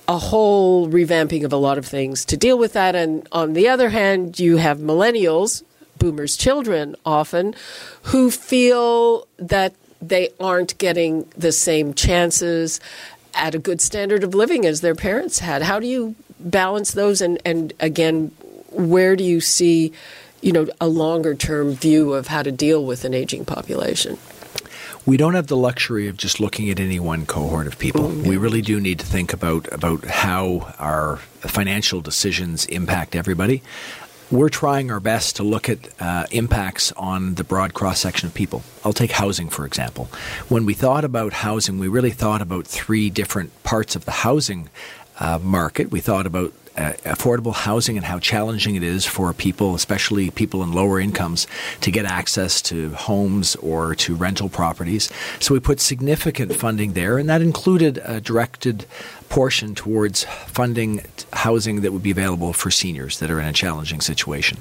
a 0.08 0.18
whole 0.18 0.88
revamping 0.88 1.44
of 1.44 1.52
a 1.52 1.56
lot 1.56 1.78
of 1.78 1.86
things 1.86 2.24
to 2.26 2.36
deal 2.36 2.58
with 2.58 2.72
that. 2.74 2.94
And 2.94 3.26
on 3.32 3.52
the 3.52 3.68
other 3.68 3.90
hand, 3.90 4.38
you 4.38 4.56
have 4.58 4.78
millennials, 4.78 5.62
boomers' 5.98 6.36
children 6.36 6.96
often, 7.04 7.54
who 8.02 8.30
feel 8.30 9.26
that 9.38 9.74
they 10.00 10.30
aren't 10.38 10.78
getting 10.78 11.28
the 11.36 11.52
same 11.52 11.94
chances 11.94 12.80
at 13.34 13.54
a 13.54 13.58
good 13.58 13.80
standard 13.80 14.22
of 14.22 14.34
living 14.34 14.64
as 14.64 14.80
their 14.80 14.94
parents 14.94 15.40
had. 15.40 15.62
How 15.62 15.80
do 15.80 15.86
you 15.86 16.14
balance 16.38 16.92
those? 16.92 17.20
And, 17.20 17.40
and 17.44 17.72
again, 17.80 18.28
where 18.70 19.16
do 19.16 19.24
you 19.24 19.40
see 19.40 19.92
you 20.40 20.52
know, 20.52 20.68
a 20.80 20.86
longer 20.86 21.34
term 21.34 21.74
view 21.74 22.12
of 22.12 22.28
how 22.28 22.42
to 22.42 22.52
deal 22.52 22.84
with 22.84 23.04
an 23.04 23.14
aging 23.14 23.44
population? 23.44 24.18
We 25.06 25.16
don't 25.16 25.34
have 25.34 25.46
the 25.46 25.56
luxury 25.56 26.08
of 26.08 26.16
just 26.16 26.40
looking 26.40 26.68
at 26.68 26.80
any 26.80 26.98
one 26.98 27.24
cohort 27.26 27.68
of 27.68 27.78
people. 27.78 28.08
Mm-hmm. 28.10 28.28
We 28.28 28.36
really 28.36 28.60
do 28.60 28.80
need 28.80 28.98
to 28.98 29.06
think 29.06 29.32
about 29.32 29.72
about 29.72 30.04
how 30.04 30.74
our 30.78 31.18
financial 31.40 32.00
decisions 32.00 32.66
impact 32.66 33.14
everybody. 33.14 33.62
We're 34.28 34.48
trying 34.48 34.90
our 34.90 34.98
best 34.98 35.36
to 35.36 35.44
look 35.44 35.68
at 35.68 35.78
uh, 36.00 36.26
impacts 36.32 36.90
on 36.92 37.36
the 37.36 37.44
broad 37.44 37.74
cross 37.74 38.00
section 38.00 38.26
of 38.26 38.34
people. 38.34 38.64
I'll 38.84 38.92
take 38.92 39.12
housing, 39.12 39.48
for 39.48 39.64
example. 39.64 40.06
When 40.48 40.66
we 40.66 40.74
thought 40.74 41.04
about 41.04 41.32
housing, 41.32 41.78
we 41.78 41.86
really 41.86 42.10
thought 42.10 42.42
about 42.42 42.66
three 42.66 43.08
different 43.08 43.62
parts 43.62 43.94
of 43.94 44.04
the 44.04 44.10
housing 44.10 44.68
uh, 45.20 45.38
market. 45.40 45.92
We 45.92 46.00
thought 46.00 46.26
about 46.26 46.52
uh, 46.76 46.92
affordable 47.04 47.54
housing 47.54 47.96
and 47.96 48.06
how 48.06 48.18
challenging 48.18 48.74
it 48.74 48.82
is 48.82 49.04
for 49.04 49.32
people, 49.32 49.74
especially 49.74 50.30
people 50.30 50.62
in 50.62 50.72
lower 50.72 51.00
incomes, 51.00 51.46
to 51.80 51.90
get 51.90 52.04
access 52.04 52.60
to 52.62 52.90
homes 52.90 53.56
or 53.56 53.94
to 53.94 54.14
rental 54.14 54.48
properties. 54.48 55.10
So 55.40 55.54
we 55.54 55.60
put 55.60 55.80
significant 55.80 56.54
funding 56.54 56.92
there, 56.92 57.18
and 57.18 57.28
that 57.28 57.42
included 57.42 57.98
a 58.04 58.20
directed 58.20 58.86
portion 59.28 59.74
towards 59.74 60.24
funding 60.46 61.04
housing 61.32 61.80
that 61.80 61.92
would 61.92 62.02
be 62.02 62.10
available 62.10 62.52
for 62.52 62.70
seniors 62.70 63.18
that 63.18 63.30
are 63.30 63.40
in 63.40 63.46
a 63.46 63.52
challenging 63.52 64.00
situation. 64.00 64.58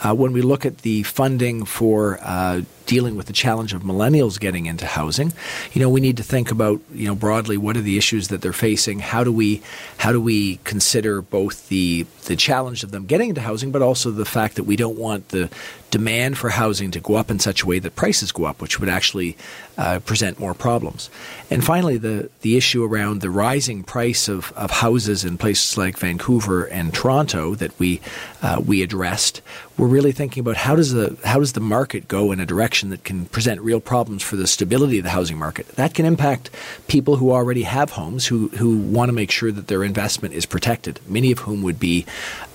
Uh, 0.00 0.14
when 0.14 0.32
we 0.32 0.42
look 0.42 0.64
at 0.66 0.78
the 0.78 1.02
funding 1.04 1.64
for 1.64 2.18
uh, 2.22 2.62
dealing 2.86 3.16
with 3.16 3.26
the 3.26 3.32
challenge 3.32 3.74
of 3.74 3.82
millennials 3.82 4.40
getting 4.40 4.66
into 4.66 4.86
housing, 4.86 5.32
you 5.72 5.80
know, 5.80 5.90
we 5.90 6.00
need 6.00 6.16
to 6.16 6.22
think 6.22 6.50
about, 6.50 6.80
you 6.92 7.06
know, 7.06 7.14
broadly 7.14 7.56
what 7.56 7.76
are 7.76 7.82
the 7.82 7.98
issues 7.98 8.28
that 8.28 8.40
they're 8.40 8.52
facing? 8.52 9.00
How 9.00 9.22
do 9.22 9.32
we 9.32 9.62
how 9.98 10.10
do 10.12 10.20
we 10.20 10.56
consider 10.64 11.20
both 11.20 11.68
the 11.68 12.06
the 12.24 12.36
challenge 12.36 12.82
of 12.82 12.90
them 12.90 13.06
getting 13.06 13.28
into 13.30 13.42
housing, 13.42 13.70
but 13.70 13.82
also 13.82 14.10
the 14.10 14.24
fact 14.24 14.56
that 14.56 14.64
we 14.64 14.76
don't 14.76 14.98
want 14.98 15.28
the 15.28 15.50
demand 15.90 16.36
for 16.36 16.50
housing 16.50 16.90
to 16.90 17.00
go 17.00 17.14
up 17.14 17.30
in 17.30 17.38
such 17.38 17.62
a 17.62 17.66
way 17.66 17.78
that 17.78 17.96
prices 17.96 18.32
go 18.32 18.44
up, 18.44 18.60
which 18.60 18.78
would 18.78 18.88
actually 18.88 19.36
uh, 19.78 20.00
present 20.00 20.38
more 20.38 20.54
problems. 20.54 21.08
And 21.50 21.64
finally, 21.64 21.98
the, 21.98 22.30
the 22.42 22.56
issue 22.56 22.84
around 22.84 23.20
the 23.20 23.30
rising 23.30 23.84
price 23.84 24.28
of, 24.28 24.52
of 24.52 24.70
houses 24.70 25.24
in 25.24 25.38
places 25.38 25.78
like 25.78 25.96
Vancouver 25.96 26.64
and 26.64 26.92
Toronto 26.92 27.54
that 27.54 27.78
we 27.78 28.00
uh, 28.42 28.60
we 28.64 28.82
addressed. 28.82 29.40
We're 29.76 29.86
really 29.86 30.12
thinking 30.12 30.40
about 30.40 30.56
how 30.56 30.74
does 30.74 30.92
the 30.92 31.16
how 31.24 31.38
does 31.38 31.52
the 31.52 31.60
market 31.60 32.08
go 32.08 32.32
in 32.32 32.40
a 32.40 32.46
direction 32.46 32.90
that 32.90 33.04
can 33.04 33.26
present 33.26 33.60
real 33.60 33.80
problems 33.80 34.22
for 34.22 34.36
the 34.36 34.46
stability 34.46 34.98
of 34.98 35.04
the 35.04 35.10
housing 35.10 35.38
market. 35.38 35.68
That 35.76 35.94
can 35.94 36.04
impact 36.04 36.50
people 36.88 37.16
who 37.16 37.30
already 37.30 37.62
have 37.62 37.90
homes 37.90 38.26
who 38.26 38.48
who 38.48 38.76
want 38.78 39.08
to 39.08 39.12
make 39.12 39.30
sure 39.30 39.52
that 39.52 39.68
their 39.68 39.84
investment 39.84 40.34
is 40.34 40.46
protected. 40.46 41.00
Many 41.06 41.30
of 41.30 41.38
whom 41.38 41.62
would 41.62 41.78
be, 41.78 42.04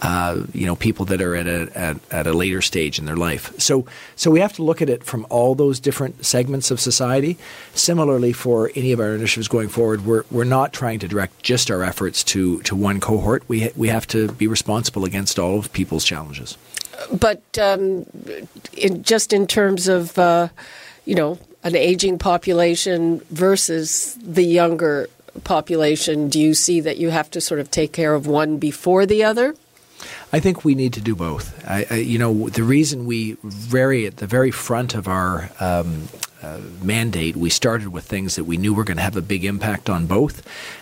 uh, 0.01 0.41
you 0.53 0.65
know, 0.65 0.75
people 0.75 1.05
that 1.05 1.21
are 1.21 1.35
at 1.35 1.47
a 1.47 1.71
at, 1.77 1.97
at 2.11 2.27
a 2.27 2.33
later 2.33 2.61
stage 2.61 2.99
in 2.99 3.05
their 3.05 3.15
life. 3.27 3.45
So 3.57 3.85
so 4.15 4.27
we 4.35 4.39
have 4.45 4.53
to 4.53 4.63
look 4.63 4.81
at 4.81 4.89
it 4.89 5.01
from 5.11 5.21
all 5.29 5.55
those 5.55 5.79
different 5.87 6.15
segments 6.25 6.71
of 6.71 6.79
society. 6.79 7.33
Similarly, 7.73 8.33
for 8.33 8.57
any 8.75 8.91
of 8.93 8.99
our 8.99 9.13
initiatives 9.15 9.47
going 9.47 9.69
forward, 9.69 9.99
we're 10.05 10.23
we're 10.35 10.53
not 10.59 10.69
trying 10.81 10.99
to 10.99 11.07
direct 11.07 11.33
just 11.51 11.71
our 11.73 11.83
efforts 11.91 12.23
to 12.31 12.41
to 12.67 12.73
one 12.75 12.99
cohort. 12.99 13.41
We 13.51 13.57
we 13.75 13.87
have 13.89 14.05
to 14.07 14.19
be 14.41 14.47
responsible 14.47 15.03
against 15.05 15.39
all 15.39 15.57
of 15.59 15.71
people's 15.79 16.05
challenges. 16.05 16.57
But 17.11 17.41
um, 17.57 18.05
in, 18.77 19.03
just 19.03 19.33
in 19.33 19.47
terms 19.47 19.87
of, 19.87 20.17
uh, 20.17 20.49
you 21.05 21.15
know, 21.15 21.39
an 21.63 21.75
aging 21.75 22.17
population 22.19 23.21
versus 23.29 24.17
the 24.21 24.43
younger 24.43 25.09
population, 25.43 26.29
do 26.29 26.39
you 26.39 26.53
see 26.53 26.81
that 26.81 26.97
you 26.97 27.09
have 27.09 27.29
to 27.31 27.41
sort 27.41 27.59
of 27.59 27.71
take 27.71 27.93
care 27.93 28.13
of 28.13 28.27
one 28.27 28.57
before 28.57 29.05
the 29.05 29.23
other? 29.23 29.55
I 30.33 30.39
think 30.39 30.65
we 30.65 30.73
need 30.73 30.93
to 30.93 31.01
do 31.01 31.15
both. 31.15 31.63
I, 31.69 31.85
I, 31.91 31.95
you 31.97 32.17
know, 32.17 32.49
the 32.49 32.63
reason 32.63 33.05
we 33.05 33.37
very 33.43 34.07
at 34.07 34.17
the 34.17 34.25
very 34.25 34.49
front 34.49 34.95
of 34.95 35.07
our 35.07 35.51
um, 35.59 36.09
uh, 36.41 36.59
mandate, 36.81 37.35
we 37.35 37.51
started 37.51 37.89
with 37.89 38.03
things 38.05 38.35
that 38.35 38.45
we 38.45 38.57
knew 38.57 38.73
were 38.73 38.83
going 38.83 38.97
to 38.97 39.03
have 39.03 39.15
a 39.15 39.21
big 39.21 39.45
impact 39.45 39.91
on 39.91 40.07
both. 40.07 40.41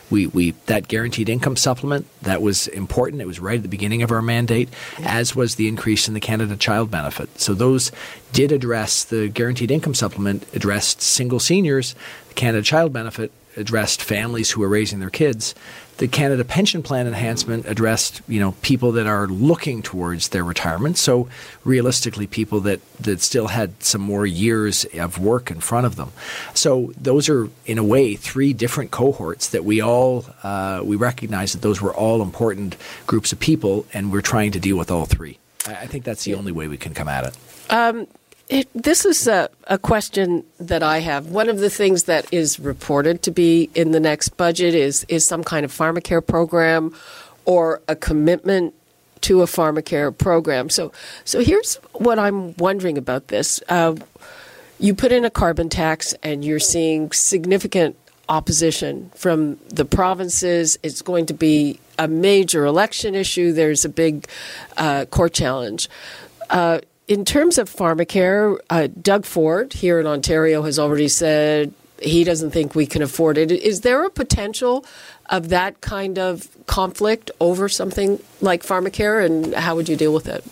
We, 0.09 0.25
we 0.27 0.51
that 0.67 0.87
guaranteed 0.87 1.27
income 1.27 1.57
supplement 1.57 2.07
that 2.21 2.41
was 2.41 2.69
important. 2.69 3.21
It 3.21 3.27
was 3.27 3.41
right 3.41 3.57
at 3.57 3.63
the 3.63 3.69
beginning 3.69 4.03
of 4.03 4.11
our 4.11 4.21
mandate, 4.21 4.69
as 4.99 5.35
was 5.35 5.55
the 5.55 5.67
increase 5.67 6.07
in 6.07 6.13
the 6.13 6.21
Canada 6.21 6.55
Child 6.55 6.89
Benefit. 6.89 7.39
So 7.39 7.53
those 7.53 7.91
did 8.31 8.53
address 8.53 9.03
the 9.03 9.27
guaranteed 9.27 9.69
income 9.69 9.95
supplement 9.95 10.47
addressed 10.55 11.01
single 11.01 11.41
seniors. 11.41 11.93
The 12.29 12.35
Canada 12.35 12.63
Child 12.63 12.93
Benefit 12.93 13.33
addressed 13.57 14.01
families 14.01 14.51
who 14.51 14.63
are 14.63 14.67
raising 14.67 14.99
their 14.99 15.09
kids. 15.09 15.55
The 15.97 16.07
Canada 16.07 16.43
Pension 16.43 16.81
Plan 16.81 17.05
enhancement 17.05 17.67
addressed, 17.67 18.21
you 18.27 18.39
know, 18.39 18.53
people 18.63 18.93
that 18.93 19.05
are 19.05 19.27
looking 19.27 19.83
towards 19.83 20.29
their 20.29 20.43
retirement. 20.43 20.97
So 20.97 21.29
realistically, 21.63 22.25
people 22.25 22.61
that, 22.61 22.79
that 22.97 23.21
still 23.21 23.47
had 23.47 23.83
some 23.83 24.01
more 24.01 24.25
years 24.25 24.85
of 24.95 25.19
work 25.19 25.51
in 25.51 25.59
front 25.59 25.85
of 25.85 25.97
them. 25.97 26.11
So 26.55 26.91
those 26.99 27.29
are, 27.29 27.49
in 27.67 27.77
a 27.77 27.83
way, 27.83 28.15
three 28.15 28.51
different 28.53 28.89
cohorts 28.89 29.49
that 29.49 29.63
we 29.63 29.79
all 29.79 30.25
uh, 30.41 30.81
we 30.83 30.95
recognize 30.95 31.53
that 31.53 31.61
those 31.61 31.81
were 31.81 31.93
all 31.93 32.21
important 32.21 32.77
groups 33.05 33.31
of 33.31 33.39
people, 33.39 33.85
and 33.93 34.11
we're 34.11 34.21
trying 34.21 34.51
to 34.53 34.59
deal 34.59 34.77
with 34.77 34.89
all 34.89 35.05
three. 35.05 35.37
I, 35.67 35.85
think 35.85 36.03
that's 36.03 36.23
the 36.23 36.33
only 36.33 36.51
way 36.51 36.67
we 36.67 36.77
can 36.77 36.93
come 36.93 37.07
at 37.07 37.25
it. 37.27 37.37
Um, 37.71 38.07
it, 38.51 38.67
this 38.73 39.05
is 39.05 39.27
a, 39.27 39.49
a, 39.67 39.77
question 39.77 40.43
that 40.59 40.83
I 40.83 40.99
have. 40.99 41.27
One 41.27 41.47
of 41.47 41.59
the 41.59 41.69
things 41.69 42.03
that 42.03 42.31
is 42.33 42.59
reported 42.59 43.23
to 43.23 43.31
be 43.31 43.69
in 43.73 43.91
the 43.91 43.99
next 43.99 44.35
budget 44.35 44.75
is 44.75 45.05
is 45.05 45.25
some 45.25 45.41
kind 45.43 45.63
of 45.63 45.71
pharmacare 45.71 46.25
program 46.25 46.93
or 47.45 47.81
a 47.87 47.95
commitment 47.95 48.73
to 49.21 49.41
a 49.41 49.45
pharmacare 49.45 50.15
program. 50.15 50.69
So, 50.69 50.91
so 51.23 51.39
here's 51.39 51.75
what 51.93 52.19
I'm 52.19 52.53
wondering 52.57 52.97
about 52.97 53.29
this. 53.29 53.61
Uh, 53.69 53.95
you 54.79 54.93
put 54.95 55.13
in 55.13 55.23
a 55.23 55.29
carbon 55.29 55.69
tax, 55.69 56.13
and 56.21 56.43
you're 56.43 56.59
seeing 56.59 57.11
significant 57.13 57.95
opposition 58.27 59.11
from 59.15 59.59
the 59.69 59.85
provinces. 59.85 60.77
It's 60.83 61.01
going 61.01 61.27
to 61.27 61.33
be 61.33 61.79
a 61.97 62.07
major 62.07 62.65
election 62.65 63.15
issue. 63.15 63.53
There's 63.53 63.85
a 63.85 63.89
big 63.89 64.27
uh, 64.75 65.05
court 65.05 65.33
challenge. 65.33 65.87
Uh, 66.49 66.79
in 67.07 67.25
terms 67.25 67.57
of 67.57 67.69
pharmacare, 67.69 68.57
uh, 68.69 68.87
Doug 69.01 69.25
Ford 69.25 69.73
here 69.73 69.99
in 69.99 70.07
Ontario 70.07 70.61
has 70.63 70.79
already 70.79 71.07
said 71.07 71.73
he 72.01 72.23
doesn't 72.23 72.51
think 72.51 72.73
we 72.73 72.85
can 72.85 73.01
afford 73.01 73.37
it. 73.37 73.51
Is 73.51 73.81
there 73.81 74.05
a 74.05 74.09
potential 74.09 74.85
of 75.29 75.49
that 75.49 75.81
kind 75.81 76.17
of 76.17 76.47
conflict 76.65 77.31
over 77.39 77.69
something 77.69 78.19
like 78.41 78.63
pharmacare, 78.63 79.23
and 79.23 79.53
how 79.53 79.75
would 79.75 79.87
you 79.87 79.95
deal 79.95 80.13
with 80.13 80.27
it? 80.27 80.43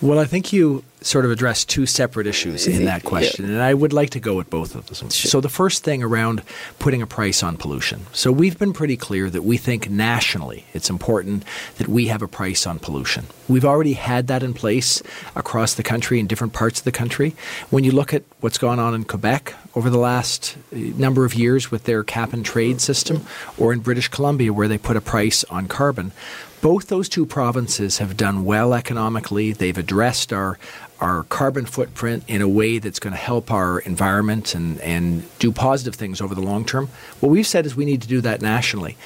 Well, 0.00 0.18
I 0.18 0.26
think 0.26 0.52
you 0.52 0.84
sort 1.00 1.24
of 1.24 1.30
address 1.30 1.64
two 1.64 1.86
separate 1.86 2.26
issues 2.26 2.66
in 2.66 2.84
that 2.84 3.04
question, 3.04 3.44
yeah. 3.44 3.52
and 3.52 3.62
I 3.62 3.74
would 3.74 3.92
like 3.92 4.10
to 4.10 4.20
go 4.20 4.34
with 4.34 4.50
both 4.50 4.74
of 4.74 4.86
them. 4.86 5.10
Sure. 5.10 5.28
So, 5.30 5.40
the 5.40 5.48
first 5.48 5.84
thing 5.84 6.02
around 6.02 6.42
putting 6.78 7.02
a 7.02 7.06
price 7.06 7.42
on 7.42 7.56
pollution. 7.56 8.06
So, 8.12 8.30
we've 8.32 8.58
been 8.58 8.72
pretty 8.72 8.96
clear 8.96 9.30
that 9.30 9.42
we 9.42 9.56
think 9.56 9.90
nationally 9.90 10.64
it's 10.72 10.90
important 10.90 11.44
that 11.78 11.88
we 11.88 12.08
have 12.08 12.22
a 12.22 12.28
price 12.28 12.66
on 12.66 12.78
pollution. 12.78 13.26
We've 13.48 13.64
already 13.64 13.94
had 13.94 14.26
that 14.28 14.42
in 14.42 14.54
place 14.54 15.02
across 15.34 15.74
the 15.74 15.82
country 15.82 16.20
in 16.20 16.26
different 16.26 16.52
parts 16.52 16.80
of 16.80 16.84
the 16.84 16.92
country. 16.92 17.34
When 17.70 17.84
you 17.84 17.92
look 17.92 18.12
at 18.12 18.22
what's 18.40 18.58
gone 18.58 18.78
on 18.78 18.94
in 18.94 19.04
Quebec 19.04 19.54
over 19.74 19.90
the 19.90 19.98
last 19.98 20.56
uh, 20.72 20.76
number 20.76 21.24
of 21.24 21.34
years 21.34 21.70
with 21.70 21.84
their 21.84 22.04
cap 22.04 22.32
and 22.32 22.44
trade 22.44 22.80
system, 22.80 23.24
or 23.56 23.72
in 23.72 23.80
British 23.80 24.08
Columbia 24.08 24.52
where 24.52 24.68
they 24.68 24.78
put 24.78 24.96
a 24.96 25.00
price 25.00 25.44
on 25.44 25.66
carbon, 25.66 26.12
both 26.60 26.88
those 26.88 27.08
two 27.08 27.24
provinces 27.26 27.98
have 27.98 28.16
done 28.16 28.44
well 28.44 28.74
economically. 28.74 29.52
They've 29.52 29.78
addressed 29.78 30.32
our 30.32 30.58
our 31.00 31.22
carbon 31.24 31.64
footprint 31.64 32.24
in 32.26 32.42
a 32.42 32.48
way 32.48 32.78
that's 32.78 32.98
going 32.98 33.12
to 33.12 33.18
help 33.18 33.52
our 33.52 33.78
environment 33.80 34.56
and, 34.56 34.80
and 34.80 35.22
do 35.38 35.52
positive 35.52 35.94
things 35.94 36.20
over 36.20 36.34
the 36.34 36.40
long 36.40 36.64
term. 36.64 36.88
What 37.20 37.28
we've 37.30 37.46
said 37.46 37.66
is 37.66 37.76
we 37.76 37.84
need 37.84 38.02
to 38.02 38.08
do 38.08 38.20
that 38.22 38.42
nationally. 38.42 38.96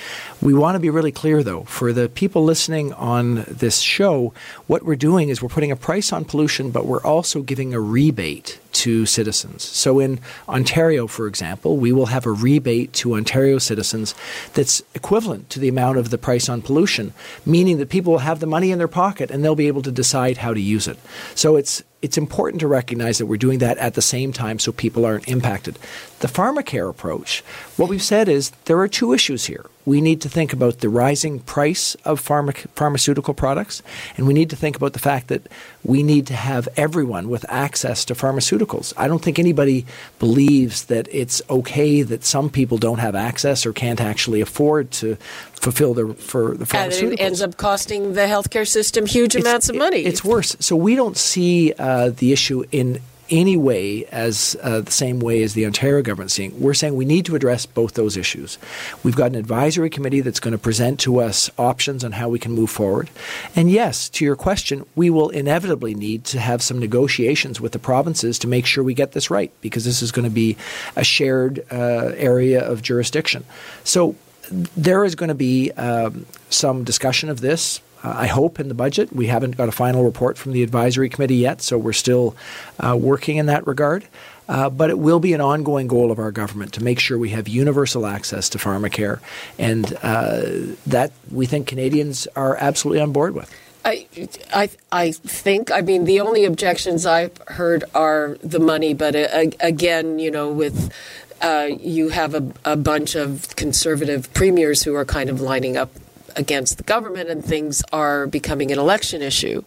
We 0.43 0.55
want 0.55 0.75
to 0.75 0.81
be 0.81 0.91
really 0.91 1.13
clear, 1.13 1.45
though, 1.45 1.63
for 1.63 1.93
the 1.93 2.09
people 2.09 2.43
listening 2.43 2.93
on 2.95 3.45
this 3.47 3.79
show, 3.79 4.35
what 4.67 4.83
we're 4.83 4.97
doing 4.97 5.29
is 5.29 5.41
we're 5.41 5.49
putting 5.49 5.71
a 5.71 5.77
price 5.77 6.13
on 6.13 6.25
pollution, 6.25 6.73
but 6.73 6.85
we're 6.85 7.05
also 7.05 7.43
giving 7.43 7.73
a 7.73 7.79
rebate 7.79 8.59
to 8.73 9.07
citizens. 9.07 9.63
So 9.63 10.01
in 10.01 10.19
Ontario, 10.49 11.07
for 11.07 11.29
example, 11.29 11.77
we 11.77 11.93
will 11.93 12.07
have 12.07 12.27
a 12.27 12.33
rebate 12.33 12.93
to 12.95 13.15
Ontario 13.15 13.59
citizens 13.59 14.17
that's 14.55 14.83
equivalent 14.97 15.49
to 15.51 15.61
the 15.61 15.69
amount 15.69 15.99
of 15.99 16.11
the 16.11 16.19
price 16.19 16.49
on 16.49 16.61
pollution, 16.61 17.15
meaning 17.47 17.79
that 17.79 17.89
people 17.89 18.15
will 18.15 18.19
have 18.19 18.41
the 18.41 18.47
money 18.47 18.73
in 18.73 18.79
their 18.79 18.89
pocket 18.89 19.31
and 19.31 19.45
they'll 19.45 19.55
be 19.55 19.69
able 19.69 19.83
to 19.83 19.93
decide 19.93 20.39
how 20.39 20.53
to 20.53 20.61
use 20.61 20.89
it. 20.89 20.99
So 21.37 21.55
it's 21.55 21.85
it's 22.03 22.19
important 22.19 22.61
to 22.61 22.67
recognize 22.69 23.19
that 23.19 23.27
we're 23.27 23.37
doing 23.37 23.61
that 23.61 23.79
at 23.79 23.95
the 23.95 24.03
same 24.03 24.33
time 24.33 24.59
so 24.59 24.73
people 24.73 25.05
aren't 25.07 25.29
impacted. 25.29 25.79
The 26.19 26.29
pharmacare 26.29 26.89
approach, 26.91 27.43
what 27.77 27.89
we've 27.89 28.03
said 28.03 28.29
is 28.29 28.51
there 28.67 28.79
are 28.81 28.89
two 28.89 29.13
issues 29.13 29.47
here. 29.47 29.67
We 29.85 30.01
need 30.01 30.21
to 30.21 30.29
think 30.29 30.53
about 30.53 30.79
the 30.79 30.89
rising 30.89 31.41
price 31.41 31.97
of 32.05 32.21
pharma- 32.25 32.55
pharmaceutical 32.77 33.35
products, 33.35 33.83
and 34.17 34.29
we 34.29 34.35
need 34.35 34.51
to 34.51 34.57
think 34.57 34.77
about 34.77 34.93
the 34.93 35.01
fact 35.01 35.27
that 35.29 35.43
we 35.83 36.05
need 36.05 36.29
to 36.29 36.35
have 36.35 36.69
everyone 36.77 37.29
with 37.29 37.45
access 37.49 38.05
to 38.05 38.15
pharmaceuticals. 38.15 38.93
I 38.97 39.09
don't 39.09 39.21
think 39.25 39.41
anybody 39.41 39.85
believes 40.21 40.85
that 40.85 41.09
it's 41.11 41.43
okay 41.51 42.03
that 42.03 42.25
some 42.25 42.49
people 42.49 42.79
don't 42.79 43.01
have 43.01 43.17
access 43.17 43.67
or 43.67 43.73
can't 43.73 44.01
actually 44.01 44.41
afford 44.41 44.93
to 45.03 45.17
fulfill 45.55 45.95
their 45.95 46.09
for 46.15 46.57
the 46.57 46.65
pharmaceuticals. 46.65 47.03
And 47.03 47.13
it 47.15 47.21
ends 47.21 47.43
up 47.43 47.57
costing 47.57 48.15
the 48.15 48.23
healthcare 48.35 48.67
system 48.67 49.05
huge 49.07 49.35
It's- 49.35 49.45
amounts 49.51 49.69
of 49.69 49.75
money. 49.77 49.99
it- 50.05 50.07
it's 50.11 50.25
worse. 50.25 50.57
So 50.61 50.77
we 50.77 50.95
don't 50.95 51.17
see 51.17 51.73
uh, 51.73 51.92
the 52.11 52.33
issue 52.33 52.65
in 52.73 53.01
any 53.33 53.57
way 53.57 54.05
as 54.07 54.57
uh, 54.63 54.81
the 54.83 54.93
same 54.93 55.19
way 55.19 55.43
as 55.43 55.55
the 55.55 55.65
Ontario 55.65 56.03
government 56.03 56.31
is 56.31 56.35
seeing. 56.35 56.61
We're 56.61 56.75
saying 56.75 56.95
we 56.95 57.07
need 57.07 57.25
to 57.27 57.35
address 57.35 57.65
both 57.65 57.95
those 57.95 58.17
issues. 58.17 58.59
We've 59.03 59.17
got 59.17 59.31
an 59.31 59.37
advisory 59.37 59.89
committee 59.89 60.21
that's 60.21 60.39
going 60.39 60.53
to 60.53 60.59
present 60.59 61.01
to 61.01 61.21
us 61.21 61.51
options 61.57 62.05
on 62.05 62.13
how 62.13 62.29
we 62.29 62.39
can 62.39 62.53
move 62.53 62.71
forward. 62.71 63.09
And 63.57 63.71
yes, 63.71 64.09
to 64.11 64.25
your 64.25 64.37
question, 64.37 64.85
we 64.95 65.09
will 65.09 65.31
inevitably 65.31 65.95
need 65.95 66.25
to 66.27 66.41
have 66.41 66.63
some 66.63 66.79
negotiations 66.79 67.61
with 67.61 67.73
the 67.73 67.79
provinces 67.79 68.39
to 68.41 68.49
make 68.49 68.67
sure 68.67 68.85
we 68.85 68.95
get 68.95 69.13
this 69.13 69.31
right 69.31 69.51
because 69.63 69.85
this 69.85 70.03
is 70.03 70.13
going 70.13 70.25
to 70.25 70.31
be 70.31 70.57
a 70.95 71.05
shared 71.05 71.65
uh, 71.71 72.13
area 72.17 72.63
of 72.63 72.83
jurisdiction. 72.83 73.45
So 73.85 74.15
there 74.51 75.05
is 75.05 75.15
going 75.15 75.29
to 75.29 75.35
be 75.35 75.71
um, 75.73 76.27
some 76.51 76.85
discussion 76.85 77.31
of 77.31 77.41
this. 77.41 77.81
I 78.03 78.27
hope 78.27 78.59
in 78.59 78.69
the 78.69 78.75
budget. 78.75 79.13
We 79.13 79.27
haven't 79.27 79.57
got 79.57 79.69
a 79.69 79.73
final 79.73 80.05
report 80.05 80.37
from 80.37 80.53
the 80.53 80.63
advisory 80.63 81.09
committee 81.09 81.37
yet, 81.37 81.63
so 81.63 81.79
we're 81.79 81.93
still 81.93 82.35
uh, 82.81 82.97
working 82.97 83.37
in 83.37 83.47
that 83.47 83.67
regard. 83.67 84.05
Uh, 84.49 84.69
but 84.69 84.91
it 84.91 84.99
will 84.99 85.21
be 85.21 85.33
an 85.33 85.41
ongoing 85.41 85.87
goal 85.87 86.11
of 86.11 86.19
our 86.19 86.33
government 86.33 86.73
to 86.75 86.83
make 86.83 86.99
sure 86.99 87.17
we 87.17 87.31
have 87.31 87.47
universal 87.47 88.07
access 88.07 88.49
to 88.51 88.59
pharmacare, 88.59 89.21
and 89.59 89.97
uh, 90.03 90.43
that 90.87 91.13
we 91.31 91.47
think 91.47 91.69
Canadians 91.69 92.27
are 92.35 92.57
absolutely 92.57 93.01
on 93.01 93.13
board 93.13 93.35
with. 93.35 93.51
I, 93.85 94.07
I, 94.53 94.71
I 94.91 95.13
think. 95.13 95.71
I 95.71 95.81
mean, 95.81 96.05
the 96.05 96.21
only 96.21 96.45
objections 96.45 97.07
I've 97.07 97.37
heard 97.49 97.85
are 97.95 98.37
the 98.43 98.61
money, 98.61 98.95
but 98.95 99.15
uh, 99.15 99.47
again, 99.61 100.19
you 100.19 100.31
know, 100.31 100.51
with 100.51 100.93
uh, 101.41 101.69
you 101.81 102.11
have 102.11 102.35
a, 102.35 102.53
a 102.65 102.77
bunch 102.77 103.15
of 103.15 103.55
conservative 103.57 104.33
premiers 104.35 104.83
who 104.83 104.95
are 104.95 105.05
kind 105.05 105.31
of 105.31 105.41
lining 105.41 105.77
up 105.77 105.91
against 106.37 106.77
the 106.79 106.85
government, 106.85 107.29
and 107.29 107.45
things 107.45 107.83
are 107.93 108.27
becoming 108.27 108.71
an 108.73 108.79
election 108.79 109.23
issue. 109.23 109.63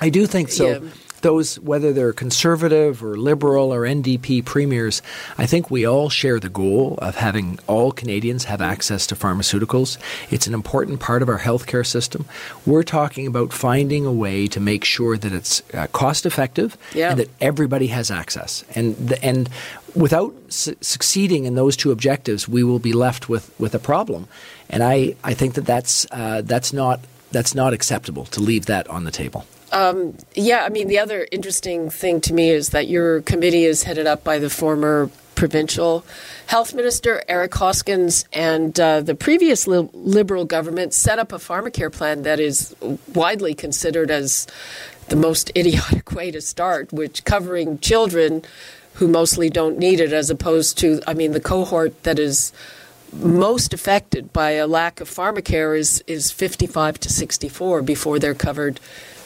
I 0.00 0.10
do 0.10 0.26
think 0.26 0.50
so. 0.50 0.68
Yeah. 0.68 0.78
Those, 1.24 1.58
whether 1.60 1.90
they're 1.96 2.12
conservative 2.12 3.02
or 3.02 3.16
liberal 3.16 3.72
or 3.72 3.80
NDP 3.98 4.44
premiers, 4.44 5.00
I 5.38 5.46
think 5.46 5.70
we 5.70 5.86
all 5.86 6.10
share 6.10 6.38
the 6.38 6.50
goal 6.50 6.98
of 7.00 7.16
having 7.16 7.58
all 7.66 7.92
Canadians 7.92 8.44
have 8.44 8.60
access 8.60 9.06
to 9.08 9.14
pharmaceuticals. 9.16 9.96
It's 10.30 10.46
an 10.46 10.52
important 10.54 11.00
part 11.00 11.22
of 11.22 11.28
our 11.30 11.38
healthcare 11.38 11.86
system. 11.86 12.26
We're 12.66 12.82
talking 12.82 13.26
about 13.26 13.52
finding 13.54 14.04
a 14.04 14.12
way 14.12 14.46
to 14.48 14.60
make 14.60 14.84
sure 14.84 15.16
that 15.16 15.32
it's 15.32 15.62
uh, 15.72 15.86
cost 15.92 16.26
effective 16.26 16.76
Yeah. 16.92 17.10
and 17.10 17.18
that 17.20 17.30
everybody 17.40 17.86
has 17.88 18.10
access. 18.10 18.62
And 18.74 18.94
the, 19.08 19.16
and 19.24 19.48
without 19.94 20.34
su- 20.50 20.76
succeeding 20.82 21.46
in 21.46 21.54
those 21.54 21.74
two 21.76 21.90
objectives, 21.90 22.46
we 22.46 22.62
will 22.64 22.80
be 22.80 22.92
left 22.92 23.28
with, 23.30 23.50
with 23.58 23.74
a 23.74 23.78
problem. 23.78 24.28
And 24.68 24.82
I, 24.82 25.16
I 25.24 25.32
think 25.34 25.54
that 25.54 25.64
that's 25.64 26.06
uh, 26.12 26.42
that's 26.44 26.72
not 26.72 27.00
that's 27.32 27.54
not 27.54 27.72
acceptable 27.72 28.26
to 28.26 28.40
leave 28.40 28.66
that 28.66 28.86
on 28.88 29.04
the 29.04 29.10
table. 29.10 29.44
Yeah, 30.34 30.64
I 30.64 30.68
mean, 30.70 30.88
the 30.88 31.00
other 31.00 31.26
interesting 31.32 31.90
thing 31.90 32.20
to 32.22 32.34
me 32.34 32.50
is 32.50 32.70
that 32.70 32.88
your 32.88 33.22
committee 33.22 33.64
is 33.64 33.84
headed 33.84 34.06
up 34.06 34.24
by 34.24 34.38
the 34.38 34.50
former 34.50 35.10
provincial 35.34 36.04
health 36.46 36.74
minister, 36.74 37.22
Eric 37.28 37.54
Hoskins, 37.54 38.24
and 38.32 38.78
uh, 38.80 39.00
the 39.00 39.14
previous 39.14 39.66
li- 39.66 39.88
Liberal 39.92 40.44
government 40.44 40.94
set 40.94 41.18
up 41.18 41.32
a 41.32 41.38
pharmacare 41.38 41.92
plan 41.92 42.22
that 42.22 42.40
is 42.40 42.74
widely 43.14 43.54
considered 43.54 44.10
as 44.10 44.46
the 45.08 45.16
most 45.16 45.50
idiotic 45.56 46.12
way 46.12 46.30
to 46.30 46.40
start, 46.40 46.92
which 46.92 47.24
covering 47.24 47.78
children 47.80 48.42
who 48.94 49.08
mostly 49.08 49.50
don't 49.50 49.78
need 49.78 50.00
it, 50.00 50.12
as 50.12 50.30
opposed 50.30 50.78
to, 50.78 51.00
I 51.06 51.14
mean, 51.14 51.32
the 51.32 51.40
cohort 51.40 52.04
that 52.04 52.18
is 52.18 52.52
most 53.12 53.74
affected 53.74 54.32
by 54.32 54.52
a 54.52 54.66
lack 54.66 55.00
of 55.00 55.10
pharmacare 55.10 55.78
is, 55.78 56.02
is 56.06 56.30
55 56.30 57.00
to 57.00 57.10
64 57.10 57.82
before 57.82 58.18
they're 58.18 58.34
covered 58.34 58.80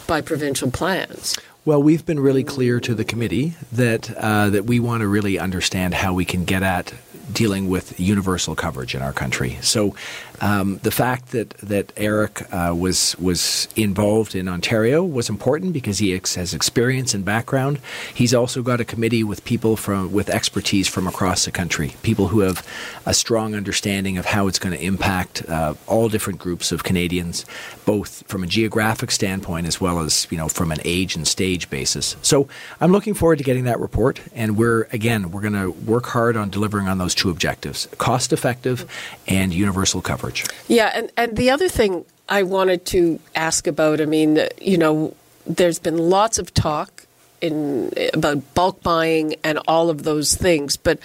by 0.08 0.20
provincial 0.20 0.72
plans. 0.72 1.38
Well, 1.64 1.80
we've 1.80 2.04
been 2.04 2.18
really 2.18 2.42
clear 2.42 2.80
to 2.80 2.94
the 2.94 3.04
committee 3.04 3.54
that 3.70 4.10
uh, 4.16 4.50
that 4.50 4.64
we 4.64 4.80
want 4.80 5.02
to 5.02 5.06
really 5.06 5.38
understand 5.38 5.94
how 5.94 6.14
we 6.14 6.24
can 6.24 6.44
get 6.44 6.64
at 6.64 6.94
dealing 7.30 7.68
with 7.68 8.00
universal 8.00 8.54
coverage 8.56 8.94
in 8.94 9.02
our 9.02 9.12
country. 9.12 9.58
So, 9.60 9.94
um, 10.40 10.78
the 10.82 10.90
fact 10.90 11.32
that 11.32 11.50
that 11.58 11.92
Eric 11.96 12.42
uh, 12.52 12.74
was 12.76 13.16
was 13.18 13.68
involved 13.74 14.34
in 14.34 14.48
Ontario 14.48 15.04
was 15.04 15.28
important 15.28 15.72
because 15.72 15.98
he 15.98 16.14
ex- 16.14 16.36
has 16.36 16.54
experience 16.54 17.14
and 17.14 17.24
background. 17.24 17.80
He's 18.14 18.32
also 18.34 18.62
got 18.62 18.80
a 18.80 18.84
committee 18.84 19.24
with 19.24 19.44
people 19.44 19.76
from 19.76 20.12
with 20.12 20.30
expertise 20.30 20.86
from 20.86 21.06
across 21.06 21.44
the 21.44 21.50
country, 21.50 21.94
people 22.02 22.28
who 22.28 22.40
have 22.40 22.66
a 23.04 23.14
strong 23.14 23.54
understanding 23.54 24.18
of 24.18 24.26
how 24.26 24.46
it's 24.46 24.58
going 24.58 24.76
to 24.76 24.82
impact 24.82 25.48
uh, 25.48 25.74
all 25.86 26.08
different 26.08 26.38
groups 26.38 26.70
of 26.70 26.84
Canadians, 26.84 27.44
both 27.84 28.24
from 28.28 28.44
a 28.44 28.46
geographic 28.46 29.10
standpoint 29.10 29.66
as 29.66 29.80
well 29.80 30.00
as 30.00 30.28
you 30.30 30.38
know 30.38 30.48
from 30.48 30.70
an 30.70 30.78
age 30.84 31.16
and 31.16 31.26
stage 31.26 31.68
basis. 31.68 32.16
So 32.22 32.48
I'm 32.80 32.92
looking 32.92 33.14
forward 33.14 33.38
to 33.38 33.44
getting 33.44 33.64
that 33.64 33.80
report, 33.80 34.20
and 34.34 34.56
we're 34.56 34.82
again 34.92 35.32
we're 35.32 35.42
going 35.42 35.54
to 35.54 35.70
work 35.70 36.06
hard 36.06 36.36
on 36.36 36.50
delivering 36.50 36.86
on 36.86 36.98
those 36.98 37.14
two 37.14 37.30
objectives: 37.30 37.88
cost 37.98 38.32
effective 38.32 38.86
and 39.26 39.52
universal 39.52 40.00
coverage. 40.28 40.44
Yeah, 40.68 40.92
and, 40.94 41.10
and 41.16 41.36
the 41.36 41.50
other 41.50 41.68
thing 41.68 42.04
I 42.28 42.42
wanted 42.42 42.84
to 42.86 43.20
ask 43.34 43.66
about, 43.66 44.00
I 44.00 44.06
mean, 44.06 44.40
you 44.60 44.78
know, 44.78 45.14
there's 45.46 45.78
been 45.78 45.98
lots 45.98 46.38
of 46.38 46.52
talk 46.54 47.06
in 47.40 47.92
about 48.12 48.54
bulk 48.54 48.82
buying 48.82 49.36
and 49.44 49.58
all 49.68 49.90
of 49.90 50.02
those 50.02 50.34
things, 50.34 50.76
but 50.76 50.98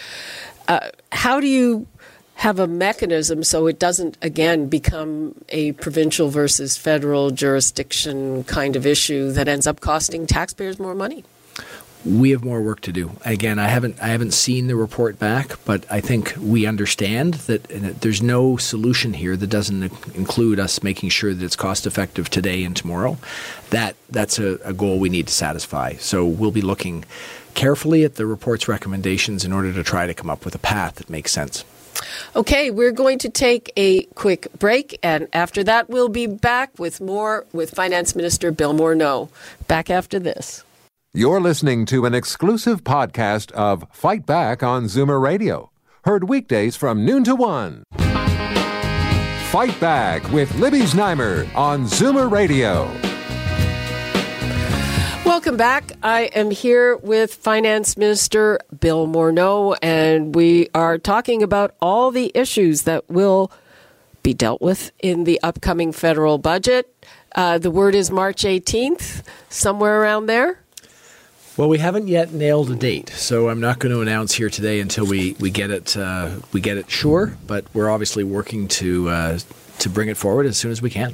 uh, 0.68 0.90
how 1.12 1.40
do 1.40 1.48
you 1.48 1.88
have 2.36 2.60
a 2.60 2.68
mechanism 2.68 3.44
so 3.44 3.68
it 3.68 3.78
doesn't 3.78 4.18
again 4.22 4.68
become 4.68 5.36
a 5.50 5.72
provincial 5.74 6.30
versus 6.30 6.76
federal 6.76 7.30
jurisdiction 7.30 8.44
kind 8.46 8.76
of 8.76 8.88
issue 8.88 9.32
that 9.32 9.48
ends 9.48 9.68
up 9.68 9.80
costing 9.80 10.26
taxpayers 10.26 10.80
more 10.80 10.96
money? 10.96 11.24
We 12.06 12.32
have 12.32 12.44
more 12.44 12.62
work 12.62 12.82
to 12.82 12.92
do. 12.92 13.12
Again, 13.24 13.60
I 13.60 13.68
haven't 13.68 14.02
I 14.02 14.08
haven't 14.08 14.34
seen 14.34 14.68
the 14.68 14.76
report 14.76 15.20
back, 15.20 15.58
but 15.66 15.86
I 15.90 16.02
think 16.02 16.34
we 16.38 16.66
understand 16.66 17.36
that 17.46 17.64
there's 18.02 18.22
no 18.22 18.58
solution 18.58 19.14
here 19.14 19.38
that 19.38 19.48
doesn't 19.48 19.84
include 20.16 20.60
us 20.60 20.84
making 20.84 21.10
sure 21.10 21.34
that 21.34 21.44
it's 21.44 21.56
cost 21.56 21.86
effective 21.86 22.30
today 22.30 22.64
and 22.64 22.76
tomorrow. 22.76 23.18
That 23.70 23.96
that's 24.10 24.40
a, 24.40 24.60
a 24.64 24.74
goal 24.74 25.00
we 25.00 25.10
need 25.10 25.28
to 25.28 25.34
satisfy. 25.34 25.94
So 25.94 26.26
we'll 26.26 26.52
be 26.52 26.62
looking 26.62 27.06
carefully 27.54 28.04
at 28.04 28.16
the 28.16 28.26
report's 28.26 28.68
recommendations 28.68 29.46
in 29.46 29.54
order 29.54 29.72
to 29.74 29.84
try 29.84 30.08
to 30.08 30.14
come 30.14 30.30
up 30.30 30.44
with 30.44 30.56
a 30.56 30.60
path 30.60 30.96
that 30.96 31.10
makes 31.10 31.32
sense. 31.32 31.64
Okay, 32.36 32.72
we're 32.72 32.92
going 32.92 33.20
to 33.20 33.30
take 33.30 33.72
a 33.78 34.04
quick 34.16 34.48
break, 34.58 34.98
and 35.04 35.28
after 35.32 35.64
that, 35.64 35.90
we'll 35.90 36.10
be 36.10 36.26
back 36.26 36.78
with 36.80 37.00
more 37.00 37.46
with 37.54 37.70
Finance 37.72 38.16
Minister 38.16 38.52
Bill 38.52 38.74
Morneau. 38.74 39.30
Back 39.68 39.90
after 39.90 40.20
this. 40.20 40.64
You're 41.16 41.40
listening 41.40 41.86
to 41.86 42.08
an 42.08 42.16
exclusive 42.16 42.84
podcast 42.84 43.52
of 43.52 43.86
Fight 43.92 44.26
Back 44.26 44.64
on 44.64 44.86
Zoomer 44.86 45.22
Radio, 45.22 45.70
heard 46.06 46.28
weekdays 46.28 46.76
from 46.76 47.06
noon 47.06 47.24
to 47.26 47.36
one. 47.36 47.84
Fight 49.52 49.80
Back 49.80 50.28
with 50.32 50.56
Libby 50.56 50.80
Znaimer 50.80 51.56
on 51.56 51.84
Zoomer 51.84 52.32
Radio. 52.32 52.86
Welcome 55.24 55.56
back. 55.56 55.92
I 56.02 56.32
am 56.34 56.50
here 56.50 56.98
with 56.98 57.36
Finance 57.36 57.96
Minister 57.96 58.58
Bill 58.80 59.06
Morneau, 59.06 59.78
and 59.84 60.34
we 60.34 60.70
are 60.74 60.98
talking 60.98 61.44
about 61.44 61.76
all 61.80 62.10
the 62.10 62.32
issues 62.34 62.82
that 62.84 63.08
will 63.08 63.52
be 64.24 64.34
dealt 64.34 64.64
with 64.64 64.92
in 64.98 65.26
the 65.26 65.40
upcoming 65.44 65.92
federal 65.92 66.40
budget. 66.40 66.92
Uh, 67.36 67.60
the 67.60 67.70
word 67.70 67.94
is 67.94 68.10
March 68.10 68.42
18th, 68.46 69.22
somewhere 69.50 70.02
around 70.02 70.26
there. 70.26 70.63
Well, 71.56 71.70
we 71.70 71.78
haven't 71.78 72.08
yet 72.08 72.34
nailed 72.34 72.72
a 72.72 72.76
date, 72.76 73.10
so 73.10 73.50
I'm 73.50 73.60
not 73.60 73.78
going 73.78 73.94
to 73.94 74.02
announce 74.02 74.34
here 74.34 74.50
today 74.50 74.80
until 74.80 75.06
we, 75.06 75.36
we 75.40 75.52
get 75.52 75.70
it 75.70 75.96
uh, 75.96 76.40
we 76.52 76.62
get 76.62 76.78
it 76.78 76.90
sure. 76.90 77.38
But 77.46 77.66
we're 77.74 77.90
obviously 77.90 78.24
working 78.24 78.68
to 78.70 79.10
uh, 79.10 79.40
to 79.80 79.90
bring 79.90 80.10
it 80.10 80.18
forward 80.18 80.46
as 80.48 80.58
soon 80.58 80.72
as 80.72 80.82
we 80.82 80.90
can. 80.90 81.14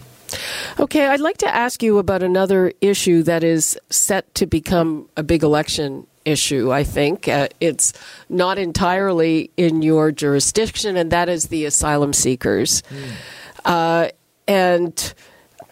Okay, 0.80 1.08
I'd 1.08 1.19
like 1.19 1.38
to 1.39 1.54
ask 1.54 1.84
you 1.84 1.97
about 1.97 2.23
another 2.23 2.71
issue 2.82 3.23
that 3.23 3.43
is 3.43 3.78
set 3.89 4.34
to 4.36 4.45
become 4.45 5.10
a 5.17 5.23
big 5.23 5.43
election 5.43 6.08
issue, 6.23 6.71
I 6.71 6.84
think. 6.84 7.28
Uh, 7.28 7.49
it's 7.60 7.93
not 8.30 8.58
entirely 8.58 9.52
in 9.58 9.82
your 9.82 10.12
jurisdiction, 10.12 10.95
and 10.95 11.12
that 11.12 11.30
is 11.30 11.47
the 11.47 11.65
asylum 11.65 12.13
seekers. 12.13 12.84
Mm. 12.84 13.12
Uh, 13.65 14.10
and 14.47 15.13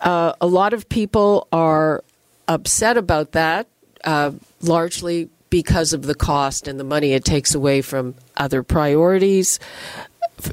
uh, 0.01 0.34
a 0.41 0.47
lot 0.47 0.73
of 0.73 0.89
people 0.89 1.47
are 1.51 2.03
upset 2.47 2.97
about 2.97 3.34
that. 3.34 3.67
Uh, 4.03 4.32
largely 4.62 5.30
because 5.50 5.93
of 5.93 6.04
the 6.04 6.15
cost 6.15 6.67
and 6.67 6.80
the 6.80 6.84
money 6.84 7.13
it 7.13 7.24
takes 7.24 7.56
away 7.56 7.82
from 7.82 8.15
other 8.36 8.63
priorities. 8.63 9.60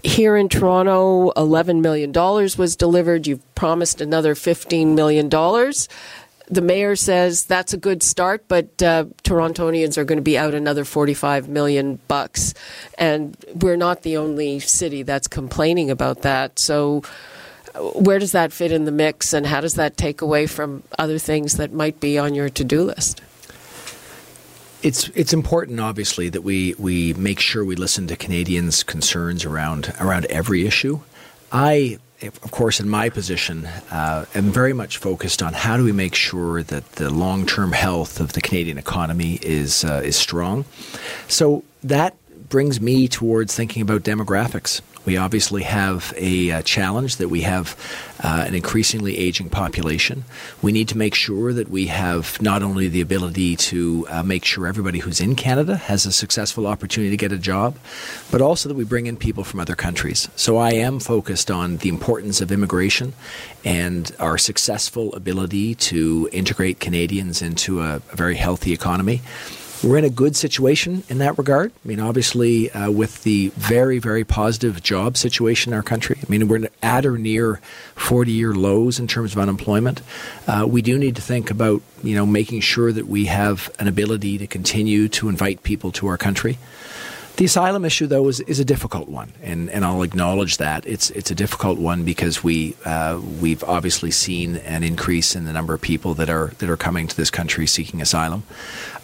Here 0.02 0.36
in 0.36 0.48
Toronto, 0.48 1.30
$11 1.32 1.80
million 1.80 2.12
was 2.12 2.76
delivered. 2.76 3.26
You've 3.26 3.54
promised 3.54 4.00
another 4.00 4.34
$15 4.34 4.94
million. 4.94 5.28
The 6.48 6.60
mayor 6.60 6.94
says 6.96 7.44
that's 7.44 7.72
a 7.72 7.78
good 7.78 8.02
start, 8.02 8.44
but 8.48 8.82
uh, 8.82 9.06
Torontonians 9.22 9.96
are 9.96 10.04
going 10.04 10.18
to 10.18 10.22
be 10.22 10.36
out 10.36 10.54
another 10.54 10.84
45 10.84 11.48
million 11.48 11.98
bucks, 12.06 12.52
and 12.98 13.36
we're 13.54 13.76
not 13.76 14.02
the 14.02 14.18
only 14.18 14.60
city 14.60 15.02
that's 15.02 15.26
complaining 15.26 15.90
about 15.90 16.22
that. 16.22 16.58
So, 16.58 17.02
where 17.74 18.18
does 18.18 18.32
that 18.32 18.52
fit 18.52 18.72
in 18.72 18.84
the 18.84 18.92
mix, 18.92 19.32
and 19.32 19.46
how 19.46 19.62
does 19.62 19.74
that 19.74 19.96
take 19.96 20.20
away 20.20 20.46
from 20.46 20.82
other 20.98 21.18
things 21.18 21.56
that 21.56 21.72
might 21.72 21.98
be 21.98 22.18
on 22.18 22.34
your 22.34 22.50
to-do 22.50 22.84
list? 22.84 23.22
It's 24.84 25.08
it's 25.14 25.32
important, 25.32 25.80
obviously, 25.80 26.28
that 26.28 26.42
we, 26.42 26.74
we 26.78 27.14
make 27.14 27.40
sure 27.40 27.64
we 27.64 27.74
listen 27.74 28.06
to 28.08 28.16
Canadians' 28.16 28.82
concerns 28.82 29.46
around 29.46 29.94
around 29.98 30.26
every 30.26 30.66
issue. 30.66 31.00
I, 31.50 31.98
of 32.20 32.50
course, 32.50 32.80
in 32.80 32.88
my 32.90 33.08
position, 33.08 33.64
uh, 33.90 34.26
am 34.34 34.52
very 34.52 34.74
much 34.74 34.98
focused 34.98 35.42
on 35.42 35.54
how 35.54 35.78
do 35.78 35.84
we 35.84 35.92
make 35.92 36.14
sure 36.14 36.62
that 36.62 36.92
the 36.96 37.08
long 37.08 37.46
term 37.46 37.72
health 37.72 38.20
of 38.20 38.34
the 38.34 38.42
Canadian 38.42 38.76
economy 38.76 39.38
is 39.40 39.84
uh, 39.84 40.02
is 40.04 40.16
strong. 40.16 40.66
So 41.28 41.64
that 41.82 42.14
brings 42.50 42.78
me 42.78 43.08
towards 43.08 43.56
thinking 43.56 43.80
about 43.80 44.02
demographics. 44.02 44.82
We 45.04 45.16
obviously 45.16 45.62
have 45.64 46.14
a 46.16 46.50
uh, 46.50 46.62
challenge 46.62 47.16
that 47.16 47.28
we 47.28 47.42
have 47.42 47.76
uh, 48.22 48.44
an 48.46 48.54
increasingly 48.54 49.18
aging 49.18 49.50
population. 49.50 50.24
We 50.62 50.72
need 50.72 50.88
to 50.88 50.98
make 50.98 51.14
sure 51.14 51.52
that 51.52 51.68
we 51.68 51.86
have 51.86 52.40
not 52.40 52.62
only 52.62 52.88
the 52.88 53.00
ability 53.00 53.56
to 53.56 54.06
uh, 54.08 54.22
make 54.22 54.44
sure 54.44 54.66
everybody 54.66 55.00
who's 55.00 55.20
in 55.20 55.36
Canada 55.36 55.76
has 55.76 56.06
a 56.06 56.12
successful 56.12 56.66
opportunity 56.66 57.10
to 57.10 57.16
get 57.16 57.32
a 57.32 57.38
job, 57.38 57.76
but 58.30 58.40
also 58.40 58.68
that 58.68 58.76
we 58.76 58.84
bring 58.84 59.06
in 59.06 59.16
people 59.16 59.44
from 59.44 59.60
other 59.60 59.74
countries. 59.74 60.28
So 60.36 60.56
I 60.56 60.72
am 60.72 61.00
focused 61.00 61.50
on 61.50 61.78
the 61.78 61.88
importance 61.88 62.40
of 62.40 62.50
immigration 62.50 63.12
and 63.64 64.14
our 64.18 64.38
successful 64.38 65.14
ability 65.14 65.74
to 65.74 66.28
integrate 66.32 66.80
Canadians 66.80 67.42
into 67.42 67.82
a, 67.82 67.96
a 67.96 68.16
very 68.16 68.36
healthy 68.36 68.72
economy. 68.72 69.20
We're 69.84 69.98
in 69.98 70.04
a 70.04 70.10
good 70.10 70.34
situation 70.34 71.04
in 71.10 71.18
that 71.18 71.36
regard. 71.36 71.70
I 71.84 71.88
mean, 71.88 72.00
obviously, 72.00 72.70
uh, 72.70 72.90
with 72.90 73.22
the 73.22 73.48
very, 73.50 73.98
very 73.98 74.24
positive 74.24 74.82
job 74.82 75.18
situation 75.18 75.74
in 75.74 75.76
our 75.76 75.82
country, 75.82 76.16
I 76.22 76.24
mean, 76.30 76.48
we're 76.48 76.68
at 76.82 77.04
or 77.04 77.18
near 77.18 77.60
40 77.94 78.32
year 78.32 78.54
lows 78.54 78.98
in 78.98 79.06
terms 79.06 79.32
of 79.32 79.38
unemployment. 79.38 80.00
Uh, 80.46 80.64
we 80.66 80.80
do 80.80 80.96
need 80.96 81.16
to 81.16 81.22
think 81.22 81.50
about, 81.50 81.82
you 82.02 82.16
know, 82.16 82.24
making 82.24 82.62
sure 82.62 82.92
that 82.92 83.08
we 83.08 83.26
have 83.26 83.70
an 83.78 83.86
ability 83.86 84.38
to 84.38 84.46
continue 84.46 85.06
to 85.08 85.28
invite 85.28 85.62
people 85.62 85.92
to 85.92 86.06
our 86.06 86.16
country. 86.16 86.56
The 87.36 87.46
asylum 87.46 87.84
issue, 87.84 88.06
though, 88.06 88.28
is, 88.28 88.38
is 88.40 88.60
a 88.60 88.64
difficult 88.64 89.08
one, 89.08 89.32
and, 89.42 89.68
and 89.70 89.84
I'll 89.84 90.02
acknowledge 90.02 90.58
that 90.58 90.86
it's 90.86 91.10
it's 91.10 91.32
a 91.32 91.34
difficult 91.34 91.80
one 91.80 92.04
because 92.04 92.44
we 92.44 92.76
uh, 92.84 93.20
we've 93.40 93.64
obviously 93.64 94.12
seen 94.12 94.56
an 94.58 94.84
increase 94.84 95.34
in 95.34 95.44
the 95.44 95.52
number 95.52 95.74
of 95.74 95.80
people 95.80 96.14
that 96.14 96.30
are 96.30 96.52
that 96.58 96.70
are 96.70 96.76
coming 96.76 97.08
to 97.08 97.16
this 97.16 97.30
country 97.30 97.66
seeking 97.66 98.00
asylum. 98.00 98.44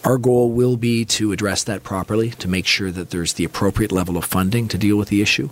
Our 0.05 0.17
goal 0.17 0.51
will 0.51 0.77
be 0.77 1.05
to 1.07 1.33
address 1.33 1.65
that 1.65 1.83
properly, 1.83 2.31
to 2.31 2.49
make 2.49 2.67
sure 2.67 2.91
that 2.91 3.11
there's 3.11 3.35
the 3.35 3.45
appropriate 3.45 3.93
level 3.93 4.17
of 4.17 4.25
funding 4.25 4.69
to 4.69 4.79
deal 4.79 4.97
with 4.97 5.09
the 5.09 5.21
issue, 5.21 5.51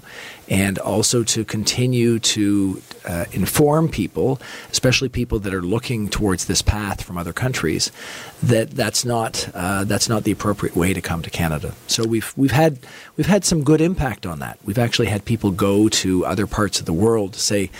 and 0.48 0.78
also 0.78 1.22
to 1.24 1.44
continue 1.44 2.18
to 2.20 2.80
uh, 3.04 3.24
inform 3.32 3.88
people, 3.88 4.40
especially 4.70 5.08
people 5.08 5.38
that 5.40 5.52
are 5.52 5.62
looking 5.62 6.08
towards 6.08 6.46
this 6.46 6.62
path 6.62 7.02
from 7.02 7.18
other 7.18 7.32
countries, 7.32 7.90
that 8.42 8.70
that's 8.70 9.04
not 9.04 9.48
uh, 9.52 9.84
that's 9.84 10.08
not 10.08 10.22
the 10.22 10.30
appropriate 10.30 10.76
way 10.76 10.94
to 10.94 11.00
come 11.00 11.22
to 11.22 11.30
Canada. 11.30 11.74
So 11.88 12.06
we've 12.06 12.32
we've 12.36 12.52
had 12.52 12.67
we've 13.16 13.26
had 13.26 13.44
some 13.44 13.62
good 13.62 13.80
impact 13.80 14.26
on 14.26 14.38
that. 14.40 14.58
We've 14.64 14.78
actually 14.78 15.06
had 15.06 15.24
people 15.24 15.50
go 15.50 15.88
to 15.88 16.24
other 16.26 16.46
parts 16.46 16.80
of 16.80 16.86
the 16.86 16.92
world 16.92 17.34
to 17.34 17.40
say, 17.40 17.70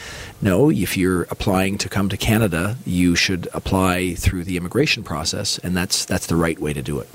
no, 0.41 0.71
if 0.71 0.97
you're 0.97 1.23
applying 1.25 1.79
to 1.79 1.89
come 1.89 2.09
to 2.09 2.17
Canada, 2.17 2.77
you 2.87 3.17
should 3.17 3.49
apply 3.53 4.15
through 4.15 4.45
the 4.45 4.57
immigration 4.57 5.03
process, 5.03 5.59
and 5.59 5.77
that's 5.77 6.05
that's 6.05 6.27
the 6.27 6.37
right 6.37 6.59
way 6.59 6.73
to 6.73 6.83
do 6.83 6.99
it. 7.01 7.09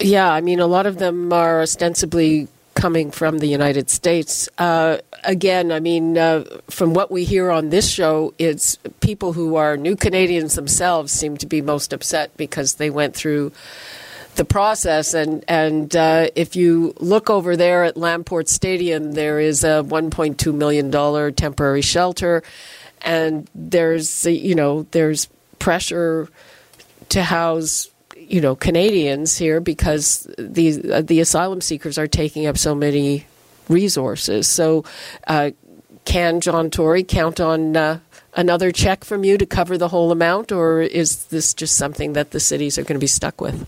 Yeah, 0.00 0.30
I 0.32 0.40
mean, 0.40 0.60
a 0.60 0.66
lot 0.66 0.86
of 0.86 0.98
them 0.98 1.32
are 1.32 1.62
ostensibly 1.62 2.48
coming 2.74 3.10
from 3.10 3.38
the 3.38 3.46
United 3.46 3.88
States. 3.88 4.48
Uh, 4.58 4.98
again, 5.22 5.70
I 5.72 5.80
mean, 5.80 6.18
uh, 6.18 6.44
from 6.68 6.92
what 6.92 7.10
we 7.10 7.24
hear 7.24 7.50
on 7.50 7.70
this 7.70 7.88
show, 7.88 8.34
it's 8.38 8.76
people 9.00 9.32
who 9.32 9.56
are 9.56 9.76
new 9.76 9.96
Canadians 9.96 10.54
themselves 10.54 11.12
seem 11.12 11.36
to 11.38 11.46
be 11.46 11.62
most 11.62 11.92
upset 11.92 12.36
because 12.36 12.74
they 12.74 12.90
went 12.90 13.14
through 13.14 13.52
the 14.36 14.44
process. 14.44 15.14
And 15.14 15.44
and 15.48 15.94
uh, 15.94 16.28
if 16.34 16.56
you 16.56 16.94
look 16.98 17.30
over 17.30 17.56
there 17.56 17.84
at 17.84 17.96
Lamport 17.96 18.48
Stadium, 18.48 19.12
there 19.12 19.40
is 19.40 19.64
a 19.64 19.82
1.2 19.86 20.54
million 20.54 20.90
dollar 20.90 21.30
temporary 21.30 21.82
shelter, 21.82 22.42
and 23.02 23.48
there's 23.54 24.26
you 24.26 24.54
know 24.54 24.86
there's 24.90 25.28
pressure 25.58 26.28
to 27.10 27.22
house 27.22 27.90
you 28.16 28.40
know 28.40 28.54
Canadians 28.54 29.36
here 29.36 29.60
because 29.60 30.28
the 30.38 31.02
the 31.02 31.20
asylum 31.20 31.60
seekers 31.60 31.98
are 31.98 32.06
taking 32.06 32.46
up 32.46 32.58
so 32.58 32.74
many 32.74 33.26
resources. 33.68 34.46
So, 34.46 34.84
uh, 35.26 35.50
can 36.04 36.40
John 36.40 36.70
Tory 36.70 37.02
count 37.02 37.40
on 37.40 37.76
uh, 37.76 38.00
another 38.34 38.72
check 38.72 39.04
from 39.04 39.24
you 39.24 39.38
to 39.38 39.46
cover 39.46 39.78
the 39.78 39.88
whole 39.88 40.12
amount, 40.12 40.52
or 40.52 40.82
is 40.82 41.26
this 41.26 41.54
just 41.54 41.76
something 41.76 42.12
that 42.14 42.30
the 42.32 42.40
cities 42.40 42.78
are 42.78 42.82
going 42.82 42.96
to 42.96 43.00
be 43.00 43.06
stuck 43.06 43.40
with? 43.40 43.66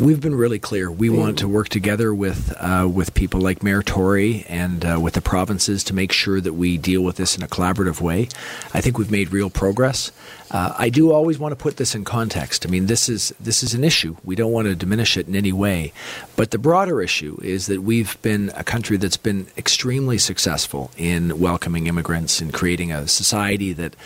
We've 0.00 0.20
been 0.20 0.36
really 0.36 0.60
clear. 0.60 0.92
We 0.92 1.10
want 1.10 1.38
to 1.38 1.48
work 1.48 1.70
together 1.70 2.14
with 2.14 2.54
uh, 2.56 2.88
with 2.88 3.14
people 3.14 3.40
like 3.40 3.64
Mayor 3.64 3.82
Tory 3.82 4.44
and 4.48 4.84
uh, 4.84 5.00
with 5.02 5.14
the 5.14 5.20
provinces 5.20 5.82
to 5.84 5.94
make 5.94 6.12
sure 6.12 6.40
that 6.40 6.52
we 6.52 6.78
deal 6.78 7.02
with 7.02 7.16
this 7.16 7.36
in 7.36 7.42
a 7.42 7.48
collaborative 7.48 8.00
way. 8.00 8.28
I 8.72 8.80
think 8.80 8.96
we've 8.96 9.10
made 9.10 9.32
real 9.32 9.50
progress. 9.50 10.12
Uh, 10.52 10.72
I 10.78 10.88
do 10.88 11.10
always 11.10 11.40
want 11.40 11.50
to 11.50 11.56
put 11.56 11.78
this 11.78 11.96
in 11.96 12.04
context. 12.04 12.64
I 12.64 12.70
mean, 12.70 12.86
this 12.86 13.08
is 13.08 13.34
this 13.40 13.64
is 13.64 13.74
an 13.74 13.82
issue. 13.82 14.16
We 14.22 14.36
don't 14.36 14.52
want 14.52 14.68
to 14.68 14.76
diminish 14.76 15.16
it 15.16 15.26
in 15.26 15.34
any 15.34 15.52
way, 15.52 15.92
but 16.36 16.52
the 16.52 16.58
broader 16.58 17.02
issue 17.02 17.36
is 17.42 17.66
that 17.66 17.82
we've 17.82 18.22
been 18.22 18.52
a 18.54 18.62
country 18.62 18.98
that's 18.98 19.16
been 19.16 19.48
extremely 19.56 20.18
successful 20.18 20.92
in 20.96 21.40
welcoming 21.40 21.88
immigrants 21.88 22.40
and 22.40 22.54
creating 22.54 22.92
a 22.92 23.08
society 23.08 23.72
that 23.72 23.96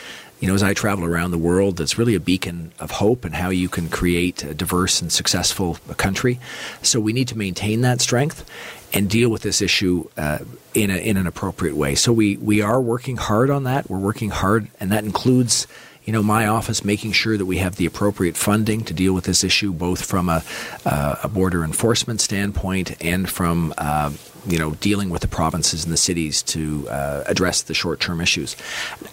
you 0.42 0.48
know, 0.48 0.54
as 0.54 0.62
I 0.64 0.74
travel 0.74 1.04
around 1.04 1.30
the 1.30 1.38
world, 1.38 1.76
that's 1.76 1.96
really 1.96 2.16
a 2.16 2.20
beacon 2.20 2.72
of 2.80 2.90
hope 2.90 3.24
and 3.24 3.32
how 3.32 3.50
you 3.50 3.68
can 3.68 3.88
create 3.88 4.42
a 4.42 4.52
diverse 4.52 5.00
and 5.00 5.12
successful 5.12 5.74
country. 5.96 6.40
So 6.82 6.98
we 6.98 7.12
need 7.12 7.28
to 7.28 7.38
maintain 7.38 7.82
that 7.82 8.00
strength 8.00 8.44
and 8.92 9.08
deal 9.08 9.28
with 9.28 9.42
this 9.42 9.62
issue 9.62 10.08
uh, 10.16 10.40
in, 10.74 10.90
a, 10.90 10.96
in 10.96 11.16
an 11.16 11.28
appropriate 11.28 11.76
way. 11.76 11.94
So 11.94 12.12
we, 12.12 12.38
we 12.38 12.60
are 12.60 12.80
working 12.80 13.18
hard 13.18 13.50
on 13.50 13.62
that. 13.64 13.88
We're 13.88 14.00
working 14.00 14.30
hard, 14.30 14.66
and 14.80 14.90
that 14.90 15.04
includes 15.04 15.68
you 16.04 16.12
know, 16.12 16.22
my 16.22 16.46
office 16.46 16.84
making 16.84 17.12
sure 17.12 17.36
that 17.36 17.46
we 17.46 17.58
have 17.58 17.76
the 17.76 17.86
appropriate 17.86 18.36
funding 18.36 18.82
to 18.84 18.94
deal 18.94 19.12
with 19.12 19.24
this 19.24 19.44
issue, 19.44 19.72
both 19.72 20.04
from 20.04 20.28
a, 20.28 20.42
uh, 20.84 21.16
a 21.22 21.28
border 21.28 21.64
enforcement 21.64 22.20
standpoint 22.20 23.02
and 23.04 23.28
from 23.28 23.72
uh, 23.78 24.10
you 24.46 24.58
know 24.58 24.72
dealing 24.72 25.10
with 25.10 25.22
the 25.22 25.28
provinces 25.28 25.84
and 25.84 25.92
the 25.92 25.96
cities 25.96 26.42
to 26.42 26.88
uh, 26.88 27.24
address 27.26 27.62
the 27.62 27.74
short-term 27.74 28.20
issues. 28.20 28.56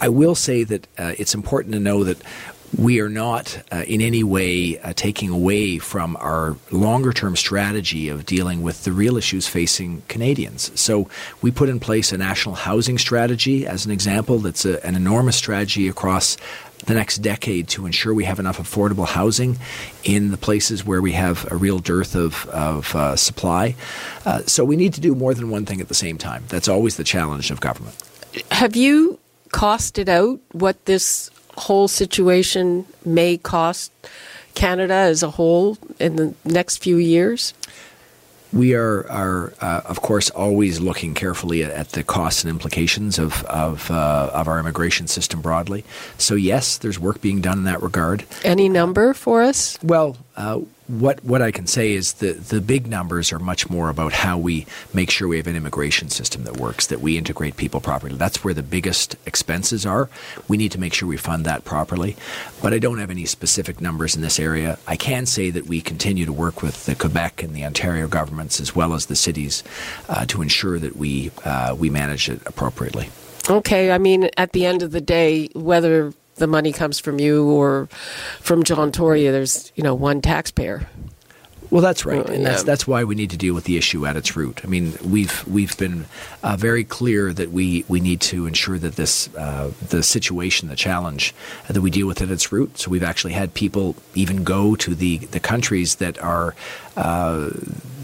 I 0.01 0.09
will 0.09 0.35
say 0.35 0.63
that 0.63 0.87
uh, 0.97 1.13
it's 1.17 1.35
important 1.35 1.73
to 1.73 1.79
know 1.79 2.03
that 2.03 2.17
we 2.77 2.99
are 2.99 3.09
not 3.09 3.63
uh, 3.71 3.83
in 3.87 4.01
any 4.01 4.23
way 4.23 4.77
uh, 4.79 4.93
taking 4.95 5.29
away 5.29 5.79
from 5.79 6.15
our 6.17 6.55
longer 6.71 7.11
term 7.11 7.35
strategy 7.35 8.09
of 8.09 8.25
dealing 8.25 8.61
with 8.61 8.83
the 8.83 8.91
real 8.91 9.17
issues 9.17 9.47
facing 9.47 10.03
Canadians. 10.07 10.71
So, 10.79 11.09
we 11.41 11.51
put 11.51 11.69
in 11.69 11.79
place 11.79 12.11
a 12.11 12.17
national 12.17 12.55
housing 12.55 12.97
strategy 12.97 13.65
as 13.65 13.85
an 13.85 13.91
example 13.91 14.39
that's 14.39 14.65
a, 14.65 14.85
an 14.85 14.95
enormous 14.95 15.35
strategy 15.35 15.87
across 15.87 16.37
the 16.89 16.95
next 16.95 17.19
decade 17.19 17.67
to 17.69 17.85
ensure 17.85 18.13
we 18.13 18.25
have 18.25 18.39
enough 18.39 18.57
affordable 18.57 19.07
housing 19.07 19.57
in 20.03 20.31
the 20.31 20.37
places 20.37 20.83
where 20.83 21.01
we 21.01 21.11
have 21.11 21.49
a 21.51 21.55
real 21.55 21.77
dearth 21.77 22.15
of, 22.15 22.47
of 22.47 22.95
uh, 22.95 23.15
supply. 23.15 23.75
Uh, 24.25 24.41
so 24.47 24.65
we 24.65 24.75
need 24.75 24.93
to 24.95 24.99
do 24.99 25.13
more 25.13 25.35
than 25.35 25.49
one 25.51 25.65
thing 25.65 25.79
at 25.79 25.87
the 25.87 25.93
same 25.93 26.17
time. 26.17 26.43
That's 26.49 26.67
always 26.67 26.97
the 26.97 27.03
challenge 27.03 27.51
of 27.51 27.61
government. 27.61 27.95
Have 28.51 28.75
you 28.75 29.19
costed 29.49 30.09
out 30.09 30.39
what 30.51 30.83
this 30.85 31.29
whole 31.57 31.87
situation 31.87 32.85
may 33.05 33.37
cost 33.37 33.91
Canada 34.55 34.93
as 34.93 35.21
a 35.21 35.29
whole 35.29 35.77
in 35.99 36.15
the 36.15 36.33
next 36.43 36.77
few 36.77 36.97
years? 36.97 37.53
We 38.51 38.73
are, 38.73 39.09
are 39.09 39.53
uh, 39.61 39.81
of 39.85 40.01
course, 40.01 40.29
always 40.31 40.79
looking 40.79 41.13
carefully 41.13 41.63
at, 41.63 41.71
at 41.71 41.89
the 41.89 42.03
costs 42.03 42.43
and 42.43 42.49
implications 42.49 43.19
of 43.19 43.43
of, 43.43 43.91
uh, 43.91 44.31
of 44.33 44.47
our 44.47 44.59
immigration 44.59 45.07
system 45.07 45.41
broadly. 45.41 45.83
So 46.17 46.35
yes, 46.35 46.77
there's 46.77 46.99
work 46.99 47.21
being 47.21 47.41
done 47.41 47.59
in 47.59 47.63
that 47.65 47.81
regard. 47.81 48.25
Any 48.43 48.67
number 48.69 49.13
for 49.13 49.43
us? 49.43 49.77
Well, 49.83 50.17
uh, 50.39 50.61
what 50.87 51.23
what 51.23 51.41
I 51.41 51.51
can 51.51 51.67
say 51.67 51.91
is 51.91 52.13
the 52.13 52.31
the 52.31 52.61
big 52.61 52.87
numbers 52.87 53.33
are 53.33 53.39
much 53.39 53.69
more 53.69 53.89
about 53.89 54.13
how 54.13 54.37
we 54.37 54.65
make 54.93 55.11
sure 55.11 55.27
we 55.27 55.35
have 55.35 55.47
an 55.47 55.55
immigration 55.57 56.09
system 56.09 56.45
that 56.45 56.57
works, 56.57 56.87
that 56.87 57.01
we 57.01 57.17
integrate 57.17 57.57
people 57.57 57.81
properly. 57.81 58.15
That's 58.15 58.41
where 58.41 58.53
the 58.53 58.63
biggest 58.63 59.17
expenses 59.25 59.85
are. 59.85 60.09
We 60.47 60.55
need 60.55 60.71
to 60.71 60.79
make 60.79 60.93
sure 60.93 61.09
we 61.09 61.17
fund 61.17 61.45
that 61.45 61.65
properly. 61.65 62.15
But 62.61 62.73
I 62.73 62.79
don't 62.79 62.99
have 62.99 63.11
any 63.11 63.25
specific 63.25 63.81
numbers 63.81 64.15
in 64.15 64.21
this 64.21 64.39
area. 64.39 64.79
I 64.87 64.95
can 64.95 65.25
say 65.25 65.49
that 65.49 65.67
we 65.67 65.81
continue 65.81 66.25
to 66.25 66.33
work 66.33 66.63
with 66.63 66.85
the 66.85 66.95
Quebec 66.95 67.43
and 67.43 67.53
the 67.53 67.65
Ontario 67.65 68.07
governments 68.07 68.61
as 68.61 68.73
well 68.73 68.93
as 68.93 69.07
the 69.07 69.17
cities 69.17 69.61
uh, 70.07 70.25
to 70.27 70.41
ensure 70.41 70.79
that 70.79 70.95
we 70.95 71.31
uh, 71.43 71.75
we 71.77 71.89
manage 71.89 72.29
it 72.29 72.41
appropriately. 72.45 73.09
Okay, 73.49 73.91
I 73.91 73.97
mean, 73.97 74.29
at 74.37 74.53
the 74.53 74.65
end 74.65 74.83
of 74.83 74.91
the 74.91 75.01
day, 75.01 75.49
whether 75.53 76.13
the 76.39 76.47
money 76.47 76.71
comes 76.71 76.99
from 76.99 77.19
you 77.19 77.49
or 77.49 77.87
from 78.39 78.63
John 78.63 78.91
Tory, 78.91 79.23
there's 79.27 79.71
you 79.75 79.83
know 79.83 79.93
one 79.93 80.21
taxpayer. 80.21 80.87
Well, 81.71 81.83
that's 81.83 82.03
right, 82.03 82.27
and 82.27 82.43
that's 82.43 82.63
that's 82.63 82.87
why 82.87 83.03
we 83.03 83.13
need 83.13 83.29
to 83.29 83.37
deal 83.37 83.53
with 83.53 83.65
the 83.65 83.77
issue 83.77 84.07
at 84.07 84.17
its 84.17 84.35
root. 84.35 84.61
I 84.63 84.67
mean, 84.67 84.97
we've 85.05 85.47
we've 85.47 85.77
been 85.77 86.05
uh, 86.41 86.55
very 86.57 86.83
clear 86.83 87.31
that 87.31 87.51
we, 87.51 87.85
we 87.87 87.99
need 87.99 88.21
to 88.21 88.47
ensure 88.47 88.79
that 88.79 88.95
this 88.95 89.29
uh, 89.35 89.71
the 89.89 90.01
situation, 90.01 90.67
the 90.69 90.75
challenge, 90.75 91.35
uh, 91.69 91.73
that 91.73 91.81
we 91.81 91.91
deal 91.91 92.07
with 92.07 92.21
it 92.21 92.25
at 92.25 92.31
its 92.31 92.51
root. 92.51 92.79
So 92.79 92.89
we've 92.89 93.03
actually 93.03 93.33
had 93.33 93.53
people 93.53 93.95
even 94.15 94.43
go 94.43 94.75
to 94.77 94.95
the 94.95 95.19
the 95.19 95.39
countries 95.39 95.95
that 95.95 96.17
are. 96.19 96.55
Uh, 96.99 97.49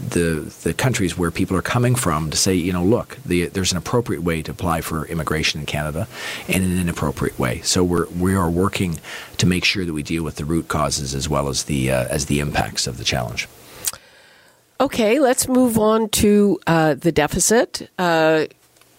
the 0.08 0.52
the 0.62 0.72
countries 0.72 1.18
where 1.18 1.30
people 1.30 1.56
are 1.56 1.62
coming 1.62 1.94
from 1.94 2.30
to 2.30 2.36
say, 2.36 2.54
you 2.54 2.72
know, 2.72 2.84
look, 2.84 3.18
the, 3.24 3.46
there's 3.46 3.72
an 3.72 3.78
appropriate 3.78 4.22
way 4.22 4.42
to 4.42 4.50
apply 4.50 4.80
for 4.80 5.06
immigration 5.06 5.60
in 5.60 5.66
Canada, 5.66 6.08
and 6.48 6.64
an 6.64 6.78
inappropriate 6.78 7.38
way. 7.38 7.60
So 7.62 7.84
we're 7.84 8.06
we 8.08 8.34
are 8.34 8.50
working 8.50 8.98
to 9.38 9.46
make 9.46 9.64
sure 9.64 9.84
that 9.84 9.92
we 9.92 10.02
deal 10.02 10.22
with 10.22 10.36
the 10.36 10.44
root 10.44 10.68
causes 10.68 11.14
as 11.14 11.28
well 11.28 11.48
as 11.48 11.64
the 11.64 11.90
uh, 11.90 12.06
as 12.08 12.26
the 12.26 12.40
impacts 12.40 12.86
of 12.86 12.98
the 12.98 13.04
challenge. 13.04 13.48
Okay, 14.78 15.18
let's 15.18 15.48
move 15.48 15.78
on 15.78 16.08
to 16.10 16.58
uh, 16.66 16.94
the 16.94 17.12
deficit. 17.12 17.90
Uh, 17.98 18.46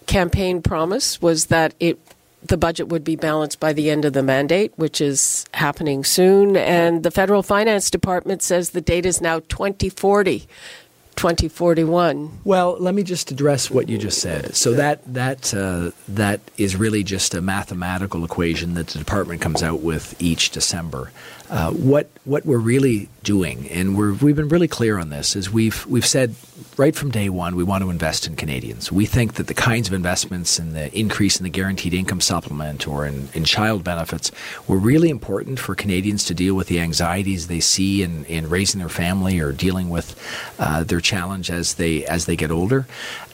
campaign 0.06 0.62
promise 0.62 1.20
was 1.20 1.46
that 1.46 1.74
it 1.78 1.98
the 2.48 2.56
budget 2.56 2.88
would 2.88 3.04
be 3.04 3.16
balanced 3.16 3.60
by 3.60 3.72
the 3.72 3.90
end 3.90 4.04
of 4.04 4.12
the 4.12 4.22
mandate, 4.22 4.72
which 4.76 5.00
is 5.00 5.46
happening 5.54 6.04
soon. 6.04 6.56
And 6.56 7.02
the 7.02 7.10
federal 7.10 7.42
finance 7.42 7.90
department 7.90 8.42
says 8.42 8.70
the 8.70 8.80
date 8.80 9.06
is 9.06 9.20
now 9.20 9.40
2040, 9.40 10.40
2041. 11.16 12.40
Well, 12.44 12.76
let 12.78 12.94
me 12.94 13.02
just 13.02 13.30
address 13.30 13.70
what 13.70 13.88
you 13.88 13.98
just 13.98 14.20
said. 14.20 14.54
So 14.54 14.72
that 14.74 15.00
that 15.12 15.54
uh, 15.54 15.90
that 16.08 16.40
is 16.56 16.76
really 16.76 17.02
just 17.02 17.34
a 17.34 17.40
mathematical 17.40 18.24
equation 18.24 18.74
that 18.74 18.88
the 18.88 18.98
department 18.98 19.40
comes 19.40 19.62
out 19.62 19.80
with 19.80 20.20
each 20.20 20.50
December. 20.50 21.10
Uh, 21.50 21.72
what 21.72 22.10
what 22.24 22.44
we're 22.44 22.58
really 22.58 23.08
doing, 23.22 23.68
and 23.70 23.96
we're, 23.96 24.12
we've 24.12 24.36
been 24.36 24.48
really 24.48 24.68
clear 24.68 24.98
on 24.98 25.08
this, 25.08 25.34
is 25.34 25.50
we've 25.50 25.86
we've 25.86 26.06
said 26.06 26.34
right 26.76 26.94
from 26.94 27.10
day 27.10 27.28
one 27.28 27.56
we 27.56 27.64
want 27.64 27.82
to 27.82 27.90
invest 27.90 28.26
in 28.26 28.36
Canadians. 28.36 28.92
We 28.92 29.06
think 29.06 29.34
that 29.34 29.46
the 29.46 29.54
kinds 29.54 29.88
of 29.88 29.94
investments 29.94 30.58
and 30.58 30.74
the 30.74 30.96
increase 30.98 31.38
in 31.38 31.44
the 31.44 31.50
guaranteed 31.50 31.94
income 31.94 32.20
supplement 32.20 32.86
or 32.86 33.06
in, 33.06 33.28
in 33.32 33.44
child 33.44 33.82
benefits 33.82 34.30
were 34.66 34.76
really 34.76 35.08
important 35.08 35.58
for 35.58 35.74
Canadians 35.74 36.24
to 36.24 36.34
deal 36.34 36.54
with 36.54 36.68
the 36.68 36.80
anxieties 36.80 37.46
they 37.46 37.60
see 37.60 38.02
in, 38.02 38.24
in 38.26 38.48
raising 38.48 38.78
their 38.78 38.88
family 38.88 39.40
or 39.40 39.52
dealing 39.52 39.88
with 39.88 40.16
uh, 40.58 40.84
their 40.84 41.00
challenge 41.00 41.50
as 41.50 41.74
they 41.74 42.04
as 42.04 42.26
they 42.26 42.36
get 42.36 42.50
older. 42.50 42.86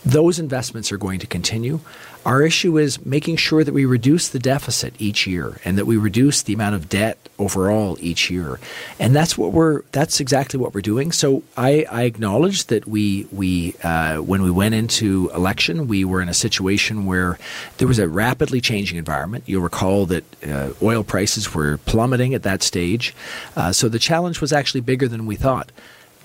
Those 0.04 0.38
investments 0.38 0.92
are 0.92 0.98
going 0.98 1.18
to 1.20 1.26
continue. 1.26 1.80
Our 2.24 2.42
issue 2.42 2.78
is 2.78 3.04
making 3.04 3.36
sure 3.36 3.64
that 3.64 3.74
we 3.74 3.84
reduce 3.84 4.28
the 4.28 4.38
deficit 4.38 4.94
each 4.98 5.26
year 5.26 5.60
and 5.64 5.76
that 5.76 5.84
we 5.86 5.96
reduce 5.96 6.42
the 6.42 6.54
amount 6.54 6.74
of 6.74 6.88
debt 6.88 7.18
overall 7.38 7.98
each 8.00 8.30
year. 8.30 8.58
And 8.98 9.14
that's 9.14 9.36
what 9.36 9.52
we're 9.52 9.82
that's 9.92 10.20
exactly 10.20 10.58
what 10.58 10.72
we're 10.72 10.80
doing. 10.80 11.12
So 11.12 11.42
I, 11.56 11.86
I 11.90 12.02
acknowledge 12.04 12.66
that 12.68 12.86
we 12.86 13.26
we 13.30 13.74
uh, 13.82 14.18
when 14.18 14.42
we 14.42 14.50
went 14.50 14.74
into 14.74 15.30
election, 15.34 15.86
we 15.86 16.04
were 16.04 16.22
in 16.22 16.28
a 16.30 16.34
situation 16.34 17.04
where 17.04 17.38
there 17.76 17.88
was 17.88 17.98
a 17.98 18.08
rapidly 18.08 18.60
changing 18.60 18.96
environment. 18.96 19.44
You'll 19.46 19.62
recall 19.62 20.06
that 20.06 20.24
uh, 20.44 20.70
oil 20.82 21.04
prices 21.04 21.52
were 21.54 21.78
plummeting 21.78 22.32
at 22.32 22.42
that 22.44 22.62
stage. 22.62 23.14
Uh, 23.54 23.72
so 23.72 23.88
the 23.88 23.98
challenge 23.98 24.40
was 24.40 24.52
actually 24.52 24.80
bigger 24.80 25.08
than 25.08 25.26
we 25.26 25.36
thought. 25.36 25.70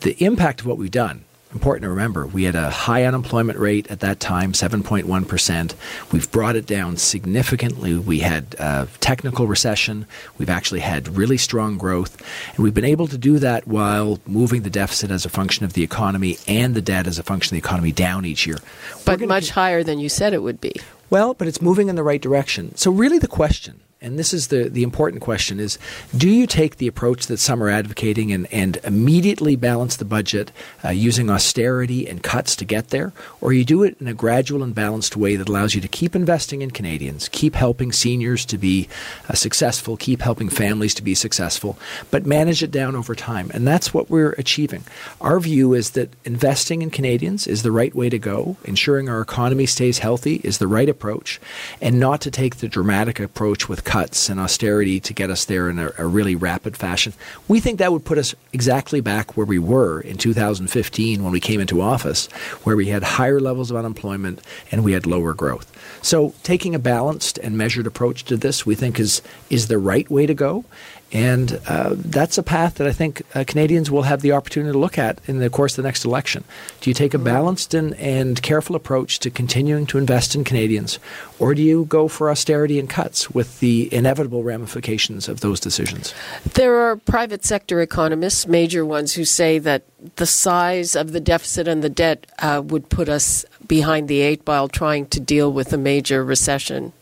The 0.01 0.23
impact 0.23 0.61
of 0.61 0.65
what 0.65 0.77
we've 0.77 0.89
done 0.89 1.25
important 1.51 1.83
to 1.83 1.89
remember 1.89 2.27
we 2.27 2.43
had 2.43 2.55
a 2.55 2.69
high 2.69 3.03
unemployment 3.05 3.57
rate 3.57 3.89
at 3.89 4.01
that 4.01 4.19
time 4.19 4.51
7.1% 4.51 5.73
we've 6.11 6.31
brought 6.31 6.55
it 6.55 6.65
down 6.65 6.97
significantly. 6.97 7.97
We 7.97 8.19
had 8.19 8.55
uh, 8.59 8.85
technical 8.99 9.47
recession. 9.47 10.05
We've 10.37 10.49
actually 10.49 10.81
had 10.81 11.17
really 11.17 11.37
strong 11.37 11.77
growth. 11.77 12.21
And 12.55 12.63
we've 12.63 12.73
been 12.73 12.85
able 12.85 13.07
to 13.07 13.17
do 13.17 13.39
that 13.39 13.67
while 13.67 14.19
moving 14.25 14.63
the 14.63 14.69
deficit 14.69 15.11
as 15.11 15.25
a 15.25 15.29
function 15.29 15.65
of 15.65 15.73
the 15.73 15.83
economy 15.83 16.37
and 16.47 16.75
the 16.75 16.81
debt 16.81 17.07
as 17.07 17.19
a 17.19 17.23
function 17.23 17.55
of 17.55 17.61
the 17.61 17.67
economy 17.67 17.91
down 17.91 18.25
each 18.25 18.45
year. 18.45 18.57
But 19.05 19.21
much 19.21 19.51
higher 19.51 19.83
than 19.83 19.99
you 19.99 20.09
said 20.09 20.33
it 20.33 20.43
would 20.43 20.61
be. 20.61 20.73
well, 21.09 21.33
but 21.33 21.47
it's 21.47 21.61
moving 21.61 21.89
in 21.89 21.95
the 21.95 22.03
right 22.03 22.21
direction. 22.21 22.75
So, 22.75 22.91
really, 22.91 23.19
the 23.19 23.27
question, 23.27 23.79
and 24.01 24.17
this 24.17 24.33
is 24.33 24.47
the, 24.47 24.69
the 24.69 24.83
important 24.83 25.21
question, 25.21 25.59
is 25.59 25.77
do 26.15 26.29
you 26.29 26.47
take 26.47 26.77
the 26.77 26.87
approach 26.87 27.27
that 27.27 27.37
some 27.37 27.61
are 27.61 27.69
advocating 27.69 28.31
and, 28.31 28.47
and 28.51 28.77
immediately 28.85 29.57
balance 29.57 29.97
the 29.97 30.05
budget 30.05 30.53
uh, 30.85 30.89
using 30.89 31.29
austerity 31.29 32.07
and 32.07 32.23
cuts 32.23 32.55
to 32.55 32.65
get 32.65 32.89
there? 32.89 33.11
Or 33.41 33.51
you 33.51 33.65
do 33.65 33.83
it 33.83 33.97
in 33.99 34.07
a 34.07 34.13
gradual 34.13 34.63
and 34.63 34.73
balanced 34.73 35.17
way 35.17 35.35
that 35.35 35.49
allows 35.49 35.75
you 35.75 35.81
to 35.81 35.87
keep 35.89 36.15
investing 36.15 36.61
in 36.61 36.71
Canadians, 36.71 37.27
keep 37.33 37.55
helping 37.55 37.91
seniors 37.91 38.45
to 38.45 38.57
be 38.57 38.87
uh, 39.27 39.33
successful, 39.33 39.97
keep 39.97 40.21
helping 40.21 40.47
families 40.47 40.93
to 40.93 41.03
be 41.03 41.13
successful, 41.13 41.77
but 42.09 42.25
manage 42.25 42.63
it 42.63 42.71
down 42.71 42.95
over 42.95 43.15
time? 43.15 43.51
And 43.53 43.67
that's 43.67 43.93
what 43.93 44.09
we're 44.09 44.31
achieving. 44.33 44.85
Our 45.19 45.41
view 45.41 45.73
is 45.73 45.89
that 45.91 46.13
investing 46.23 46.81
in 46.81 46.89
Canadians 46.89 47.47
is 47.47 47.63
the 47.63 47.71
right 47.71 47.93
way 47.93 48.09
to 48.09 48.17
go, 48.17 48.55
ensuring 48.63 49.09
our 49.09 49.19
economy 49.19 49.65
stays 49.65 49.99
healthy 49.99 50.39
is 50.45 50.59
the 50.59 50.67
right 50.67 50.87
approach, 50.87 51.41
and 51.81 51.99
not 51.99 52.21
to 52.21 52.31
take 52.31 52.57
the 52.57 52.69
dramatic 52.69 53.19
approach 53.19 53.67
with 53.67 53.88
cuts 53.89 54.29
and 54.29 54.39
austerity 54.39 54.99
to 54.99 55.15
get 55.15 55.31
us 55.31 55.45
there 55.45 55.67
in 55.67 55.79
a, 55.79 55.91
a 55.97 56.05
really 56.05 56.35
rapid 56.35 56.77
fashion. 56.77 57.11
We 57.47 57.59
think 57.59 57.79
that 57.79 57.91
would 57.91 58.05
put 58.05 58.19
us 58.19 58.35
exactly 58.53 59.01
back 59.01 59.35
where 59.35 59.47
we 59.47 59.57
were 59.57 59.99
in 59.99 60.15
2015 60.15 61.23
when 61.23 61.31
we 61.31 61.39
came 61.39 61.59
into 61.59 61.81
office, 61.81 62.27
where 62.65 62.75
we 62.75 62.89
had 62.89 63.01
higher 63.01 63.39
levels 63.39 63.71
of 63.71 63.77
unemployment 63.77 64.41
and 64.71 64.83
we 64.83 64.91
had 64.91 65.07
lower 65.07 65.33
growth. 65.33 65.71
So, 66.01 66.33
taking 66.43 66.75
a 66.75 66.79
balanced 66.79 67.37
and 67.39 67.57
measured 67.57 67.87
approach 67.87 68.25
to 68.25 68.37
this, 68.37 68.65
we 68.65 68.75
think 68.75 68.99
is 68.99 69.21
is 69.49 69.67
the 69.67 69.77
right 69.77 70.09
way 70.09 70.25
to 70.25 70.33
go. 70.33 70.65
And 71.11 71.59
uh, 71.67 71.95
that's 71.95 72.37
a 72.37 72.43
path 72.43 72.75
that 72.75 72.85
I 72.85 72.91
think 72.91 73.23
uh, 73.33 73.43
Canadians 73.47 73.89
will 73.89 74.03
have 74.03 74.21
the 74.21 74.31
opportunity 74.31 74.73
to 74.73 74.77
look 74.77 74.99
at 74.99 75.19
in 75.25 75.39
the 75.39 75.49
course 75.49 75.73
of 75.73 75.83
the 75.83 75.87
next 75.87 76.05
election. 76.05 76.43
Do 76.81 76.89
you 76.89 76.93
take 76.93 77.15
a 77.15 77.17
balanced 77.17 77.73
and, 77.73 77.95
and 77.95 78.39
careful 78.41 78.75
approach 78.75 79.17
to 79.19 79.31
continuing 79.31 79.87
to 79.87 79.97
invest 79.97 80.35
in 80.35 80.43
Canadians, 80.43 80.99
or 81.39 81.55
do 81.55 81.63
you 81.63 81.85
go 81.85 82.07
for 82.07 82.29
austerity 82.29 82.79
and 82.79 82.87
cuts 82.87 83.31
with 83.31 83.59
the 83.59 83.91
inevitable 83.91 84.43
ramifications 84.43 85.27
of 85.27 85.39
those 85.39 85.59
decisions? 85.59 86.13
There 86.53 86.75
are 86.75 86.95
private 86.95 87.43
sector 87.43 87.81
economists, 87.81 88.45
major 88.45 88.85
ones, 88.85 89.13
who 89.13 89.25
say 89.25 89.57
that 89.59 89.83
the 90.15 90.25
size 90.25 90.95
of 90.95 91.11
the 91.11 91.19
deficit 91.19 91.67
and 91.67 91.83
the 91.83 91.89
debt 91.89 92.25
uh, 92.39 92.61
would 92.65 92.89
put 92.89 93.09
us 93.09 93.45
behind 93.67 94.07
the 94.07 94.21
eight 94.21 94.45
ball 94.45 94.67
trying 94.67 95.05
to 95.07 95.19
deal 95.19 95.51
with 95.51 95.73
a 95.73 95.77
major 95.77 96.23
recession. 96.23 96.93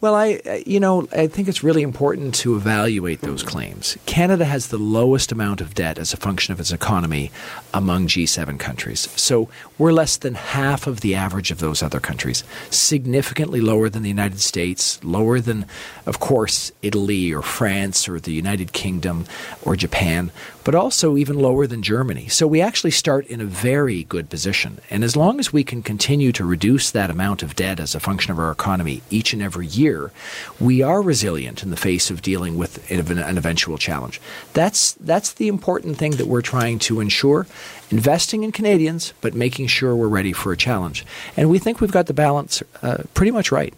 Well, 0.00 0.14
I, 0.14 0.40
uh, 0.46 0.60
you 0.64 0.80
know, 0.80 1.06
I 1.12 1.26
think 1.26 1.46
it's 1.46 1.62
really 1.62 1.82
important 1.82 2.34
to 2.36 2.56
evaluate 2.56 3.20
those 3.20 3.42
claims. 3.42 3.98
Canada 4.06 4.46
has 4.46 4.68
the 4.68 4.78
lowest 4.78 5.30
amount 5.30 5.60
of 5.60 5.74
debt 5.74 5.98
as 5.98 6.14
a 6.14 6.16
function 6.16 6.54
of 6.54 6.60
its 6.60 6.72
economy 6.72 7.30
among 7.74 8.06
G7 8.06 8.58
countries. 8.58 9.10
So 9.16 9.50
we're 9.76 9.92
less 9.92 10.16
than 10.16 10.36
half 10.36 10.86
of 10.86 11.02
the 11.02 11.14
average 11.14 11.50
of 11.50 11.58
those 11.58 11.82
other 11.82 12.00
countries, 12.00 12.44
significantly 12.70 13.60
lower 13.60 13.90
than 13.90 14.02
the 14.02 14.08
United 14.08 14.40
States, 14.40 15.04
lower 15.04 15.38
than, 15.38 15.66
of 16.06 16.18
course, 16.18 16.72
Italy 16.80 17.30
or 17.30 17.42
France 17.42 18.08
or 18.08 18.18
the 18.18 18.32
United 18.32 18.72
Kingdom 18.72 19.26
or 19.66 19.76
Japan, 19.76 20.30
but 20.64 20.74
also 20.74 21.16
even 21.16 21.38
lower 21.38 21.66
than 21.66 21.82
Germany. 21.82 22.28
So 22.28 22.46
we 22.46 22.60
actually 22.60 22.90
start 22.90 23.26
in 23.26 23.40
a 23.40 23.44
very 23.44 24.04
good 24.04 24.28
position. 24.28 24.78
And 24.90 25.04
as 25.04 25.16
long 25.16 25.40
as 25.40 25.52
we 25.52 25.64
can 25.64 25.82
continue 25.82 26.32
to 26.32 26.44
reduce 26.44 26.90
that 26.90 27.10
amount 27.10 27.42
of 27.42 27.56
debt 27.56 27.80
as 27.80 27.94
a 27.94 28.00
function 28.00 28.32
of 28.32 28.38
our 28.38 28.50
economy 28.50 29.02
each 29.10 29.32
and 29.32 29.42
every 29.42 29.66
year, 29.66 30.10
we 30.58 30.82
are 30.82 31.02
resilient 31.02 31.62
in 31.62 31.70
the 31.70 31.76
face 31.76 32.10
of 32.10 32.22
dealing 32.22 32.58
with 32.58 32.90
an 32.90 33.38
eventual 33.38 33.78
challenge. 33.78 34.20
That's 34.52 34.92
that's 34.94 35.32
the 35.32 35.48
important 35.48 35.96
thing 35.96 36.12
that 36.12 36.26
we're 36.26 36.42
trying 36.42 36.78
to 36.80 37.00
ensure. 37.00 37.46
Investing 37.90 38.44
in 38.44 38.52
Canadians, 38.52 39.14
but 39.20 39.34
making 39.34 39.66
sure 39.66 39.96
we're 39.96 40.08
ready 40.08 40.32
for 40.32 40.52
a 40.52 40.56
challenge. 40.56 41.04
And 41.36 41.50
we 41.50 41.58
think 41.58 41.80
we've 41.80 41.90
got 41.90 42.06
the 42.06 42.14
balance 42.14 42.62
uh, 42.82 43.02
pretty 43.14 43.32
much 43.32 43.50
right. 43.50 43.74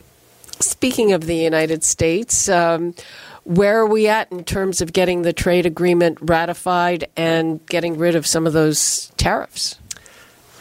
Speaking 0.61 1.12
of 1.12 1.27
the 1.27 1.35
United 1.35 1.83
States, 1.83 2.49
um, 2.49 2.95
where 3.44 3.81
are 3.81 3.87
we 3.87 4.09
at 4.09 4.31
in 4.31 4.44
terms 4.44 4.81
of 4.81 4.92
getting 4.92 5.22
the 5.22 5.33
trade 5.33 5.66
agreement 5.66 6.18
ratified 6.20 7.09
and 7.16 7.64
getting 7.66 7.98
rid 7.98 8.14
of 8.14 8.26
some 8.26 8.46
of 8.46 8.52
those 8.52 9.11
tariffs? 9.16 9.78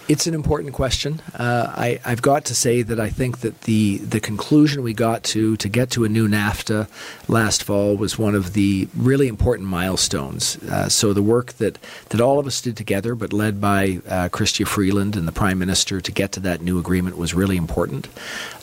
It's 0.08 0.28
an 0.28 0.34
important 0.34 0.74
question. 0.74 1.22
Uh, 1.34 1.74
I, 1.76 2.00
have 2.04 2.22
got 2.22 2.46
to 2.46 2.56
say 2.56 2.82
that 2.82 3.00
I 3.00 3.10
think 3.10 3.40
that 3.40 3.62
the 3.62 3.98
the 4.00 4.20
conclusion 4.20 4.84
we 4.84 4.94
got 4.94 5.24
to 5.24 5.56
to 5.58 5.70
get 5.70 5.90
to 5.92 6.04
a 6.04 6.10
new 6.10 6.28
NAFTA 6.28 6.88
last 7.28 7.64
fall 7.64 7.96
was 7.96 8.18
one 8.18 8.36
of 8.36 8.54
the 8.54 8.88
really 8.96 9.28
important 9.28 9.70
milestones. 9.70 10.58
Uh, 10.64 10.90
so 10.90 11.14
the 11.14 11.22
work 11.22 11.54
that, 11.54 11.78
that 12.10 12.20
all 12.20 12.40
of 12.40 12.48
us 12.48 12.62
did 12.62 12.76
together, 12.76 13.16
but 13.16 13.32
led 13.32 13.62
by 13.62 14.02
uh, 14.08 14.30
Chrystia 14.30 14.68
Freeland 14.68 15.16
and 15.16 15.28
the 15.28 15.32
Prime 15.32 15.60
Minister 15.60 16.02
to 16.02 16.12
get 16.12 16.32
to 16.34 16.40
that 16.42 16.62
new 16.62 16.78
agreement 16.80 17.18
was 17.18 17.34
really 17.34 17.58
important. 17.58 18.08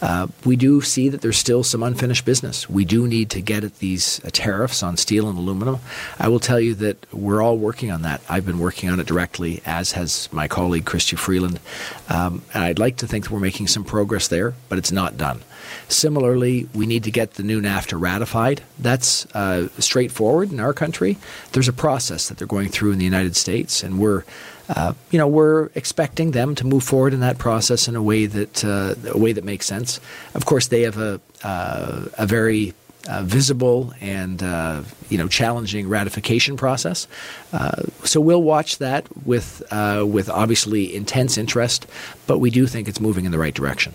Uh, 0.02 0.26
we 0.44 0.56
do 0.56 0.80
see 0.80 1.08
that 1.08 1.20
there's 1.20 1.38
still 1.38 1.62
some 1.64 1.82
unfinished 1.82 2.24
business. 2.24 2.68
We 2.68 2.84
do 2.84 3.06
need 3.06 3.30
to 3.30 3.40
get 3.40 3.64
at 3.64 3.78
these 3.78 4.22
uh, 4.24 4.30
tariffs 4.32 4.82
on 4.82 4.96
steel 4.96 5.28
and 5.28 5.38
aluminum. 5.38 5.78
I 6.18 6.28
will 6.28 6.40
tell 6.40 6.60
you 6.60 6.74
that 6.74 7.06
we're 7.12 7.42
all 7.42 7.56
working 7.56 7.90
on 7.90 8.02
that. 8.02 8.20
I've 8.28 8.44
been 8.46 8.58
working 8.58 8.90
on 8.90 9.00
it 9.00 9.06
directly, 9.06 9.62
as 9.64 9.92
has 9.92 10.28
my 10.32 10.48
colleague 10.48 10.84
Chrystia 10.84 11.18
Freeland. 11.28 11.60
Um, 12.08 12.40
and 12.54 12.64
I'd 12.64 12.78
like 12.78 12.96
to 12.98 13.06
think 13.06 13.24
that 13.24 13.30
we're 13.30 13.48
making 13.50 13.66
some 13.66 13.84
progress 13.84 14.28
there, 14.28 14.54
but 14.70 14.78
it's 14.78 14.90
not 14.90 15.18
done. 15.18 15.40
Similarly, 15.88 16.68
we 16.74 16.86
need 16.86 17.04
to 17.04 17.10
get 17.10 17.34
the 17.34 17.42
new 17.42 17.60
NAFTA 17.60 18.00
ratified. 18.00 18.62
That's 18.78 19.26
uh, 19.34 19.68
straightforward 19.78 20.50
in 20.50 20.58
our 20.58 20.72
country. 20.72 21.18
There's 21.52 21.68
a 21.68 21.74
process 21.74 22.28
that 22.28 22.38
they're 22.38 22.56
going 22.56 22.70
through 22.70 22.92
in 22.92 22.98
the 22.98 23.04
United 23.04 23.36
States, 23.36 23.82
and 23.82 23.98
we're 23.98 24.24
uh, 24.70 24.92
you 25.10 25.18
know, 25.18 25.28
we're 25.28 25.70
expecting 25.74 26.32
them 26.32 26.54
to 26.54 26.66
move 26.66 26.84
forward 26.84 27.14
in 27.14 27.20
that 27.20 27.38
process 27.38 27.88
in 27.88 27.96
a 27.96 28.02
way 28.02 28.26
that 28.26 28.64
uh, 28.64 28.94
a 29.14 29.18
way 29.18 29.32
that 29.32 29.44
makes 29.44 29.66
sense. 29.66 30.00
Of 30.34 30.44
course, 30.44 30.68
they 30.68 30.82
have 30.82 30.98
a 30.98 31.20
uh, 31.42 32.06
a 32.18 32.26
very 32.26 32.74
uh, 33.08 33.22
visible 33.22 33.92
and 34.00 34.42
uh, 34.42 34.82
you 35.08 35.18
know 35.18 35.28
challenging 35.28 35.88
ratification 35.88 36.56
process. 36.56 37.08
Uh, 37.52 37.82
so 38.04 38.20
we'll 38.20 38.42
watch 38.42 38.78
that 38.78 39.06
with 39.26 39.62
uh, 39.70 40.04
with 40.06 40.28
obviously 40.28 40.94
intense 40.94 41.38
interest, 41.38 41.86
but 42.26 42.38
we 42.38 42.50
do 42.50 42.66
think 42.66 42.88
it's 42.88 43.00
moving 43.00 43.24
in 43.24 43.32
the 43.32 43.38
right 43.38 43.54
direction. 43.54 43.94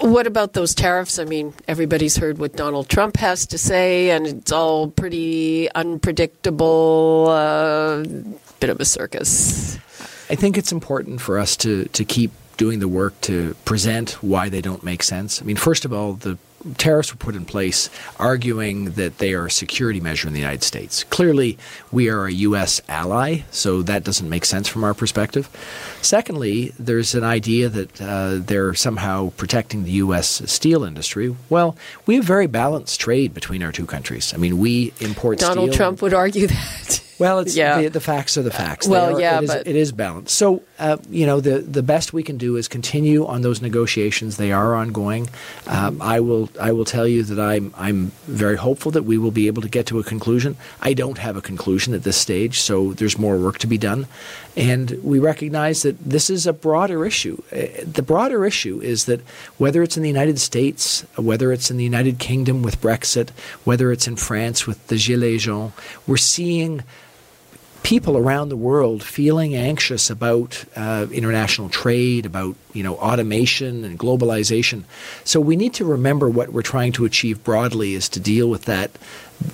What 0.00 0.26
about 0.26 0.54
those 0.54 0.74
tariffs? 0.74 1.18
I 1.18 1.24
mean, 1.24 1.54
everybody's 1.68 2.16
heard 2.16 2.38
what 2.38 2.56
Donald 2.56 2.88
Trump 2.88 3.18
has 3.18 3.46
to 3.46 3.58
say, 3.58 4.10
and 4.10 4.26
it's 4.26 4.50
all 4.50 4.88
pretty 4.88 5.70
unpredictable. 5.72 7.26
Uh, 7.28 8.04
bit 8.58 8.70
of 8.70 8.80
a 8.80 8.84
circus. 8.84 9.76
I 10.30 10.36
think 10.36 10.56
it's 10.56 10.72
important 10.72 11.20
for 11.20 11.38
us 11.38 11.56
to 11.58 11.84
to 11.86 12.04
keep 12.04 12.30
doing 12.56 12.78
the 12.78 12.88
work 12.88 13.20
to 13.22 13.54
present 13.64 14.22
why 14.22 14.48
they 14.48 14.60
don't 14.60 14.84
make 14.84 15.02
sense. 15.02 15.42
I 15.42 15.44
mean, 15.44 15.56
first 15.56 15.84
of 15.84 15.92
all, 15.92 16.14
the 16.14 16.38
tariffs 16.76 17.12
were 17.12 17.18
put 17.18 17.34
in 17.34 17.44
place 17.44 17.90
arguing 18.18 18.92
that 18.92 19.18
they 19.18 19.34
are 19.34 19.46
a 19.46 19.50
security 19.50 20.00
measure 20.00 20.28
in 20.28 20.34
the 20.34 20.40
United 20.40 20.62
States. 20.62 21.04
Clearly, 21.04 21.58
we 21.90 22.08
are 22.08 22.26
a 22.26 22.32
U.S. 22.32 22.80
ally, 22.88 23.40
so 23.50 23.82
that 23.82 24.04
doesn't 24.04 24.28
make 24.28 24.44
sense 24.44 24.68
from 24.68 24.84
our 24.84 24.94
perspective. 24.94 25.48
Secondly, 26.00 26.72
there's 26.78 27.14
an 27.14 27.24
idea 27.24 27.68
that 27.68 28.00
uh, 28.00 28.38
they're 28.38 28.74
somehow 28.74 29.30
protecting 29.36 29.84
the 29.84 29.92
U.S. 29.92 30.42
steel 30.50 30.84
industry. 30.84 31.34
Well, 31.48 31.76
we 32.06 32.16
have 32.16 32.24
very 32.24 32.46
balanced 32.46 33.00
trade 33.00 33.34
between 33.34 33.62
our 33.62 33.72
two 33.72 33.86
countries. 33.86 34.32
I 34.34 34.36
mean, 34.36 34.58
we 34.58 34.92
import 35.00 35.38
Donald 35.38 35.70
steel. 35.70 35.76
Trump 35.76 36.02
would 36.02 36.14
argue 36.14 36.46
that. 36.48 37.02
Well, 37.22 37.38
it's 37.38 37.56
yeah. 37.56 37.82
the, 37.82 37.88
the, 37.88 38.00
facts 38.00 38.36
are 38.36 38.42
the 38.42 38.50
facts. 38.50 38.88
Well, 38.88 39.16
are, 39.16 39.20
yeah, 39.20 39.38
it 39.38 39.44
is, 39.44 39.50
but 39.50 39.66
it 39.66 39.76
is 39.76 39.92
balanced. 39.92 40.34
So, 40.34 40.64
uh, 40.80 40.96
you 41.08 41.24
know, 41.24 41.40
the 41.40 41.60
the 41.60 41.82
best 41.82 42.12
we 42.12 42.24
can 42.24 42.36
do 42.36 42.56
is 42.56 42.66
continue 42.66 43.24
on 43.24 43.42
those 43.42 43.62
negotiations. 43.62 44.38
They 44.38 44.50
are 44.50 44.74
ongoing. 44.74 45.28
Um, 45.68 46.02
I 46.02 46.18
will 46.18 46.50
I 46.60 46.72
will 46.72 46.84
tell 46.84 47.06
you 47.06 47.22
that 47.22 47.38
I'm 47.38 47.72
I'm 47.76 48.10
very 48.26 48.56
hopeful 48.56 48.90
that 48.92 49.04
we 49.04 49.18
will 49.18 49.30
be 49.30 49.46
able 49.46 49.62
to 49.62 49.68
get 49.68 49.86
to 49.86 50.00
a 50.00 50.04
conclusion. 50.04 50.56
I 50.80 50.94
don't 50.94 51.18
have 51.18 51.36
a 51.36 51.40
conclusion 51.40 51.94
at 51.94 52.02
this 52.02 52.16
stage, 52.16 52.60
so 52.60 52.92
there's 52.92 53.18
more 53.18 53.38
work 53.38 53.58
to 53.58 53.68
be 53.68 53.78
done, 53.78 54.08
and 54.56 54.90
we 55.02 55.20
recognize 55.20 55.82
that 55.82 55.98
this 56.02 56.28
is 56.28 56.46
a 56.46 56.52
broader 56.52 57.06
issue. 57.06 57.40
Uh, 57.52 57.66
the 57.86 58.02
broader 58.02 58.44
issue 58.44 58.80
is 58.80 59.04
that 59.04 59.20
whether 59.58 59.82
it's 59.82 59.96
in 59.96 60.02
the 60.02 60.08
United 60.08 60.40
States, 60.40 61.02
whether 61.16 61.52
it's 61.52 61.70
in 61.70 61.76
the 61.76 61.84
United 61.84 62.18
Kingdom 62.18 62.62
with 62.62 62.80
Brexit, 62.80 63.30
whether 63.62 63.92
it's 63.92 64.08
in 64.08 64.16
France 64.16 64.66
with 64.66 64.84
the 64.88 64.96
Gilets 64.96 65.42
jaunes, 65.42 65.72
we're 66.06 66.16
seeing 66.16 66.82
people 67.82 68.16
around 68.16 68.48
the 68.48 68.56
world 68.56 69.02
feeling 69.02 69.54
anxious 69.54 70.10
about 70.10 70.64
uh, 70.76 71.06
international 71.10 71.68
trade, 71.68 72.26
about 72.26 72.56
you 72.72 72.82
know 72.82 72.96
automation 72.96 73.84
and 73.84 73.98
globalization. 73.98 74.84
So 75.24 75.40
we 75.40 75.56
need 75.56 75.74
to 75.74 75.84
remember 75.84 76.28
what 76.28 76.52
we're 76.52 76.62
trying 76.62 76.92
to 76.92 77.04
achieve 77.04 77.42
broadly 77.44 77.94
is 77.94 78.08
to 78.10 78.20
deal 78.20 78.48
with 78.48 78.64
that 78.66 78.90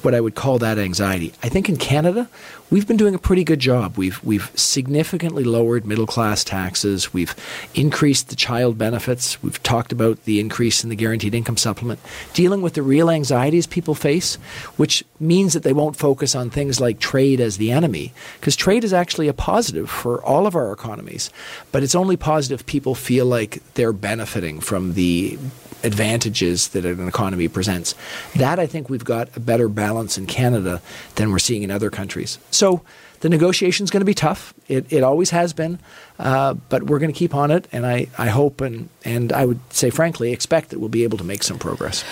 what 0.02 0.14
I 0.14 0.20
would 0.20 0.34
call 0.34 0.58
that 0.58 0.78
anxiety. 0.78 1.32
I 1.42 1.48
think 1.48 1.68
in 1.68 1.76
Canada, 1.76 2.28
we've 2.70 2.86
been 2.86 2.96
doing 2.96 3.14
a 3.14 3.18
pretty 3.18 3.44
good 3.44 3.58
job. 3.58 3.96
We've 3.96 4.22
we've 4.24 4.50
significantly 4.54 5.44
lowered 5.44 5.86
middle 5.86 6.06
class 6.06 6.44
taxes. 6.44 7.12
We've 7.12 7.34
increased 7.74 8.28
the 8.28 8.36
child 8.36 8.78
benefits. 8.78 9.42
We've 9.42 9.62
talked 9.62 9.92
about 9.92 10.24
the 10.24 10.40
increase 10.40 10.82
in 10.82 10.90
the 10.90 10.96
guaranteed 10.96 11.34
income 11.34 11.56
supplement, 11.56 12.00
dealing 12.32 12.62
with 12.62 12.74
the 12.74 12.82
real 12.82 13.10
anxieties 13.10 13.66
people 13.66 13.94
face, 13.94 14.36
which 14.76 15.04
means 15.20 15.52
that 15.52 15.62
they 15.62 15.72
won't 15.72 15.96
focus 15.96 16.34
on 16.34 16.50
things 16.50 16.80
like 16.80 16.98
trade 17.00 17.40
as 17.40 17.56
the 17.56 17.72
enemy, 17.72 18.12
because 18.40 18.56
trade 18.56 18.84
is 18.84 18.92
actually 18.92 19.28
a 19.28 19.34
positive 19.34 19.90
for 19.90 20.22
all 20.22 20.46
of 20.46 20.54
our 20.54 20.72
economies. 20.72 21.30
But 21.72 21.82
it's 21.82 21.94
only 21.94 22.16
positive 22.16 22.66
people 22.66 22.94
feel 22.94 23.26
like 23.26 23.62
they're 23.74 23.92
benefiting 23.92 24.60
from 24.60 24.94
the 24.94 25.38
advantages 25.82 26.68
that 26.68 26.84
an 26.84 27.06
economy 27.06 27.48
presents. 27.48 27.94
That 28.36 28.58
I 28.58 28.66
think 28.66 28.90
we've 28.90 29.04
got 29.04 29.36
a 29.36 29.40
better 29.40 29.68
balance 29.68 30.18
in 30.18 30.26
Canada 30.26 30.80
than 31.14 31.30
we're 31.30 31.38
seeing 31.38 31.62
in 31.62 31.70
other 31.70 31.90
countries. 31.90 32.38
So 32.50 32.82
the 33.20 33.28
negotiation 33.28 33.84
is 33.84 33.90
going 33.90 34.00
to 34.00 34.06
be 34.06 34.14
tough. 34.14 34.54
It, 34.68 34.92
it 34.92 35.02
always 35.02 35.30
has 35.30 35.52
been, 35.52 35.78
uh, 36.18 36.54
but 36.54 36.84
we're 36.84 36.98
going 36.98 37.12
to 37.12 37.18
keep 37.18 37.34
on 37.34 37.50
it, 37.50 37.66
and 37.72 37.84
I, 37.86 38.06
I 38.16 38.28
hope 38.28 38.60
and, 38.60 38.88
and 39.04 39.32
I 39.32 39.44
would 39.44 39.60
say, 39.72 39.90
frankly, 39.90 40.32
expect 40.32 40.70
that 40.70 40.78
we'll 40.78 40.88
be 40.88 41.04
able 41.04 41.18
to 41.18 41.24
make 41.24 41.42
some 41.42 41.58
progress. 41.58 42.04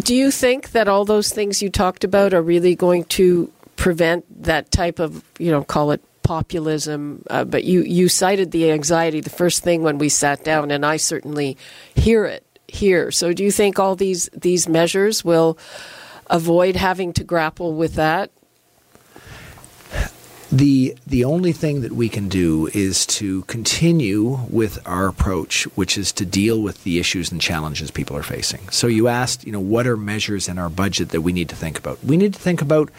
Do 0.00 0.14
you 0.14 0.30
think 0.30 0.72
that 0.72 0.88
all 0.88 1.04
those 1.04 1.32
things 1.32 1.62
you 1.62 1.70
talked 1.70 2.04
about 2.04 2.34
are 2.34 2.42
really 2.42 2.74
going 2.74 3.04
to 3.04 3.52
prevent 3.76 4.42
that 4.42 4.70
type 4.70 4.98
of, 4.98 5.24
you 5.38 5.50
know, 5.50 5.64
call 5.64 5.90
it 5.90 6.00
populism? 6.22 7.24
Uh, 7.30 7.44
but 7.44 7.64
you, 7.64 7.82
you 7.82 8.08
cited 8.08 8.50
the 8.50 8.70
anxiety 8.70 9.20
the 9.20 9.30
first 9.30 9.62
thing 9.62 9.82
when 9.82 9.98
we 9.98 10.08
sat 10.08 10.44
down, 10.44 10.70
and 10.70 10.84
I 10.84 10.96
certainly 10.96 11.56
hear 11.94 12.24
it 12.24 12.44
here. 12.74 13.10
So 13.10 13.32
do 13.32 13.42
you 13.42 13.50
think 13.50 13.78
all 13.78 13.96
these 13.96 14.28
these 14.32 14.68
measures 14.68 15.24
will 15.24 15.58
avoid 16.28 16.76
having 16.76 17.12
to 17.14 17.24
grapple 17.24 17.74
with 17.74 17.94
that? 17.94 18.30
The 20.52 20.96
the 21.06 21.24
only 21.24 21.52
thing 21.52 21.82
that 21.82 21.92
we 21.92 22.08
can 22.08 22.28
do 22.28 22.68
is 22.74 23.06
to 23.06 23.42
continue 23.42 24.40
with 24.50 24.78
our 24.84 25.06
approach, 25.06 25.64
which 25.76 25.96
is 25.96 26.10
to 26.12 26.26
deal 26.26 26.60
with 26.60 26.82
the 26.82 26.98
issues 26.98 27.30
and 27.30 27.40
challenges 27.40 27.92
people 27.92 28.16
are 28.16 28.24
facing. 28.24 28.68
So 28.70 28.88
you 28.88 29.06
asked, 29.06 29.46
you 29.46 29.52
know, 29.52 29.60
what 29.60 29.86
are 29.86 29.96
measures 29.96 30.48
in 30.48 30.58
our 30.58 30.68
budget 30.68 31.10
that 31.10 31.20
we 31.20 31.32
need 31.32 31.48
to 31.50 31.56
think 31.56 31.78
about? 31.78 32.02
We 32.02 32.16
need 32.16 32.34
to 32.34 32.40
think 32.40 32.60
about 32.60 32.90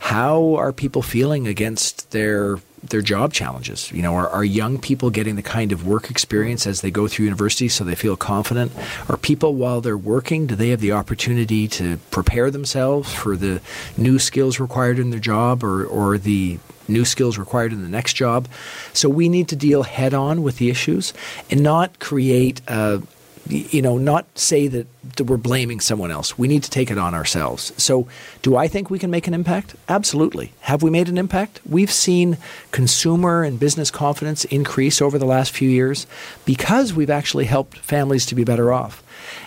how 0.00 0.56
are 0.56 0.72
people 0.72 1.02
feeling 1.02 1.46
against 1.46 2.10
their 2.10 2.58
their 2.82 3.02
job 3.02 3.32
challenges. 3.32 3.92
You 3.92 4.02
know, 4.02 4.14
are, 4.14 4.28
are 4.28 4.44
young 4.44 4.78
people 4.78 5.10
getting 5.10 5.36
the 5.36 5.42
kind 5.42 5.72
of 5.72 5.86
work 5.86 6.10
experience 6.10 6.66
as 6.66 6.80
they 6.80 6.90
go 6.90 7.08
through 7.08 7.26
university 7.26 7.68
so 7.68 7.84
they 7.84 7.94
feel 7.94 8.16
confident? 8.16 8.72
Are 9.08 9.16
people, 9.16 9.54
while 9.54 9.80
they're 9.80 9.98
working, 9.98 10.46
do 10.46 10.56
they 10.56 10.70
have 10.70 10.80
the 10.80 10.92
opportunity 10.92 11.68
to 11.68 11.98
prepare 12.10 12.50
themselves 12.50 13.12
for 13.12 13.36
the 13.36 13.60
new 13.96 14.18
skills 14.18 14.58
required 14.58 14.98
in 14.98 15.10
their 15.10 15.20
job 15.20 15.62
or, 15.62 15.84
or 15.84 16.16
the 16.16 16.58
new 16.88 17.04
skills 17.04 17.38
required 17.38 17.72
in 17.72 17.82
the 17.82 17.88
next 17.88 18.14
job? 18.14 18.48
So 18.92 19.08
we 19.08 19.28
need 19.28 19.48
to 19.48 19.56
deal 19.56 19.82
head 19.82 20.14
on 20.14 20.42
with 20.42 20.56
the 20.56 20.70
issues 20.70 21.12
and 21.50 21.62
not 21.62 21.98
create 21.98 22.62
a, 22.66 23.02
you 23.48 23.82
know, 23.82 23.98
not 23.98 24.26
say 24.38 24.68
that, 24.68 24.86
that, 25.16 25.24
we're 25.24 25.36
blaming 25.36 25.80
someone 25.80 26.10
else. 26.10 26.38
We 26.38 26.46
need 26.46 26.62
to 26.62 26.70
take 26.70 26.90
it 26.90 26.98
on 26.98 27.14
ourselves. 27.14 27.72
So, 27.82 28.06
do 28.42 28.56
I 28.56 28.68
think 28.68 28.90
we 28.90 28.98
can 28.98 29.10
make 29.10 29.26
an 29.26 29.34
impact? 29.34 29.74
Absolutely. 29.88 30.52
Have 30.60 30.82
we 30.82 30.90
made 30.90 31.08
an 31.08 31.18
impact? 31.18 31.60
We've 31.68 31.90
seen 31.90 32.38
consumer 32.70 33.42
and 33.42 33.58
business 33.58 33.90
confidence 33.90 34.44
increase 34.46 35.00
over 35.02 35.18
the 35.18 35.26
last 35.26 35.52
few 35.52 35.68
years 35.68 36.06
because 36.44 36.92
we've 36.92 37.10
actually 37.10 37.46
helped 37.46 37.78
families 37.78 38.26
to 38.26 38.34
be 38.34 38.44
better 38.44 38.72
off. 38.72 39.02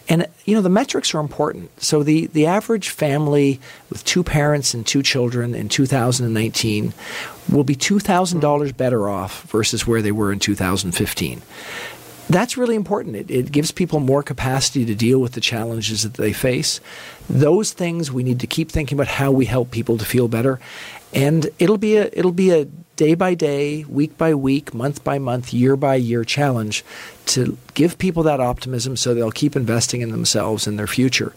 And 0.10 0.28
you 0.46 0.54
know 0.56 0.62
the 0.62 0.70
metrics 0.70 1.14
are 1.14 1.20
important. 1.20 1.82
So 1.82 2.04
the 2.04 2.28
the 2.28 2.46
average 2.46 2.90
family 2.90 3.60
with 3.90 4.04
two 4.04 4.24
parents 4.24 4.74
and 4.74 4.86
two 4.86 5.02
children 5.02 5.56
in 5.56 5.70
2019 5.70 6.94
will 7.50 7.64
be 7.66 7.76
$2,000 7.76 8.78
better 8.78 9.10
off 9.10 9.44
versus 9.44 9.86
where 9.86 10.02
they 10.02 10.14
were 10.14 10.32
in 10.32 10.40
2015 10.40 11.42
that's 12.34 12.58
really 12.58 12.76
important. 12.76 13.15
It, 13.15 13.32
it, 13.32 13.52
gives 13.52 13.72
people 13.72 14.00
more 14.00 14.24
capacity 14.24 14.86
to 14.86 14.96
deal 14.96 15.19
with 15.19 15.34
the 15.34 15.41
challenges 15.41 16.04
that 16.04 16.15
they 16.15 16.34
face. 16.34 16.80
Those 17.30 17.72
things 17.72 18.12
we 18.12 18.24
need 18.24 18.39
to 18.39 18.48
keep 18.48 18.72
thinking 18.72 18.98
about 18.98 19.08
how 19.08 19.32
we 19.32 19.46
help 19.46 19.72
people 19.72 19.98
to 19.98 20.06
feel 20.06 20.28
better, 20.28 20.60
and 21.13 21.50
it'll 21.60 21.78
be 21.78 21.98
a 21.98 22.10
it'll 22.13 22.32
be 22.32 22.52
a 22.52 22.65
day 22.96 23.13
by 23.15 23.34
day, 23.34 23.84
week 23.86 24.17
by 24.17 24.34
week, 24.34 24.74
month 24.74 25.04
by 25.04 25.19
month, 25.19 25.54
year 25.54 25.76
by 25.76 25.96
year 25.96 26.24
challenge 26.24 26.84
to 27.26 27.58
give 27.74 27.98
people 27.98 28.24
that 28.24 28.39
optimism 28.39 28.96
so 28.96 29.13
they'll 29.13 29.32
keep 29.32 29.56
investing 29.56 30.02
in 30.02 30.12
themselves 30.12 30.67
and 30.67 30.78
their 30.78 30.88
future. 30.88 31.34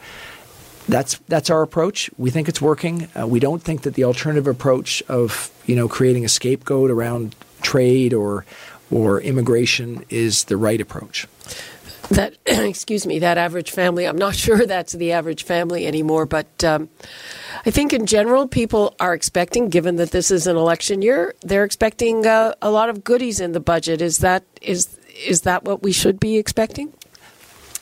That's 0.89 1.19
that's 1.29 1.51
our 1.51 1.63
approach. 1.63 2.11
We 2.17 2.31
think 2.31 2.49
it's 2.49 2.63
working. 2.63 3.09
Uh, 3.19 3.27
we 3.27 3.41
don't 3.41 3.63
think 3.63 3.83
that 3.83 3.95
the 3.95 4.05
alternative 4.05 4.47
approach 4.47 5.03
of 5.09 5.51
you 5.67 5.77
know 5.77 5.89
creating 5.89 6.25
a 6.25 6.29
scapegoat 6.29 6.91
around 6.91 7.35
trade 7.63 8.15
or 8.15 8.45
or 8.91 9.21
immigration 9.21 10.05
is 10.09 10.45
the 10.45 10.57
right 10.57 10.81
approach. 10.81 11.27
That 12.11 12.37
excuse 12.47 13.07
me, 13.07 13.19
that 13.19 13.39
average 13.39 13.71
family. 13.71 14.07
I'm 14.07 14.19
not 14.19 14.35
sure 14.45 14.67
that's 14.67 14.93
the 14.93 15.13
average 15.13 15.45
family 15.45 15.87
anymore, 15.87 16.27
but 16.27 16.63
um, 16.65 16.89
I 17.65 17.71
think 17.71 17.93
in 17.93 18.07
general, 18.07 18.47
people 18.47 18.95
are 19.01 19.15
expecting, 19.15 19.69
given 19.69 19.97
that 19.97 20.11
this 20.11 20.31
is 20.31 20.47
an 20.47 20.57
election 20.57 21.03
year, 21.03 21.35
they're 21.41 21.65
expecting 21.65 22.27
uh, 22.27 22.55
a 22.63 22.71
lot 22.71 22.89
of 22.89 23.05
goodies 23.05 23.41
in 23.41 23.53
the 23.53 23.61
budget. 23.61 24.01
Is 24.01 24.19
that 24.19 24.45
is 24.63 24.97
is 25.27 25.43
that 25.43 25.65
what 25.65 25.83
we 25.83 25.93
should 25.93 26.21
be 26.21 26.37
expecting? 26.37 26.93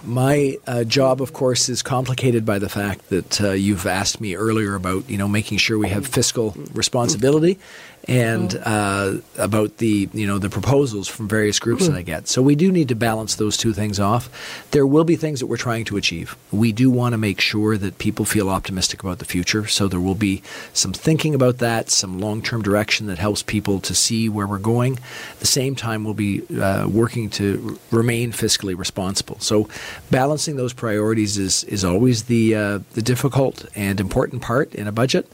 My 0.06 0.58
uh, 0.66 0.84
job, 0.84 1.22
of 1.22 1.32
course, 1.32 1.70
is 1.70 1.82
complicated 1.82 2.44
by 2.44 2.58
the 2.58 2.68
fact 2.68 3.08
that 3.08 3.40
uh, 3.40 3.50
you've 3.52 3.86
asked 3.86 4.20
me 4.20 4.36
earlier 4.36 4.74
about 4.74 5.08
you 5.08 5.16
know 5.16 5.28
making 5.28 5.58
sure 5.58 5.78
we 5.78 5.88
have 5.88 6.06
fiscal 6.06 6.54
responsibility, 6.72 7.58
and 8.06 8.54
uh, 8.64 9.14
about 9.38 9.78
the 9.78 10.08
you 10.12 10.26
know 10.26 10.38
the 10.38 10.50
proposals 10.50 11.08
from 11.08 11.28
various 11.28 11.58
groups 11.58 11.86
that 11.88 11.96
I 11.96 12.02
get. 12.02 12.28
So 12.28 12.42
we 12.42 12.54
do 12.54 12.70
need 12.70 12.88
to 12.88 12.94
balance 12.94 13.36
those 13.36 13.56
two 13.56 13.72
things 13.72 13.98
off. 13.98 14.28
There 14.72 14.86
will 14.86 15.04
be 15.04 15.16
things 15.16 15.40
that 15.40 15.46
we're 15.46 15.56
trying 15.56 15.84
to 15.86 15.96
achieve. 15.96 16.36
We 16.52 16.72
do 16.72 16.90
want 16.90 17.12
to 17.14 17.18
make 17.18 17.40
sure 17.40 17.78
that 17.78 17.98
people 17.98 18.24
feel 18.24 18.50
optimistic 18.50 19.02
about 19.02 19.18
the 19.18 19.24
future. 19.24 19.66
So 19.66 19.88
there 19.88 20.00
will 20.00 20.14
be 20.14 20.42
some 20.72 20.92
thinking 20.92 21.34
about 21.34 21.58
that, 21.58 21.90
some 21.90 22.18
long 22.18 22.42
term 22.42 22.62
direction 22.62 23.06
that 23.06 23.18
helps 23.18 23.42
people 23.42 23.80
to 23.80 23.94
see 23.94 24.28
where 24.28 24.46
we're 24.46 24.58
going. 24.58 24.98
At 25.32 25.40
the 25.40 25.46
same 25.46 25.74
time, 25.74 26.04
we'll 26.04 26.14
be 26.14 26.42
uh, 26.60 26.86
working 26.88 27.30
to 27.30 27.78
r- 27.90 27.98
remain 27.98 28.32
fiscally 28.32 28.76
responsible. 28.76 29.38
So 29.40 29.68
balancing 30.10 30.56
those 30.56 30.72
priorities 30.72 31.38
is 31.38 31.64
is 31.64 31.84
always 31.84 32.24
the 32.24 32.54
uh, 32.54 32.78
the 32.92 33.02
difficult 33.02 33.64
and 33.74 33.98
important 33.98 34.42
part 34.42 34.74
in 34.74 34.86
a 34.86 34.92
budget. 34.92 35.30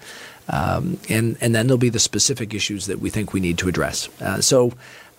Um, 0.49 0.99
and 1.09 1.36
and 1.41 1.55
then 1.55 1.66
there'll 1.66 1.78
be 1.78 1.91
the 1.91 1.99
specific 1.99 2.55
issues 2.55 2.86
that 2.86 2.99
we 2.99 3.11
think 3.11 3.32
we 3.32 3.41
need 3.41 3.59
to 3.59 3.68
address. 3.68 4.09
Uh, 4.20 4.41
so, 4.41 4.72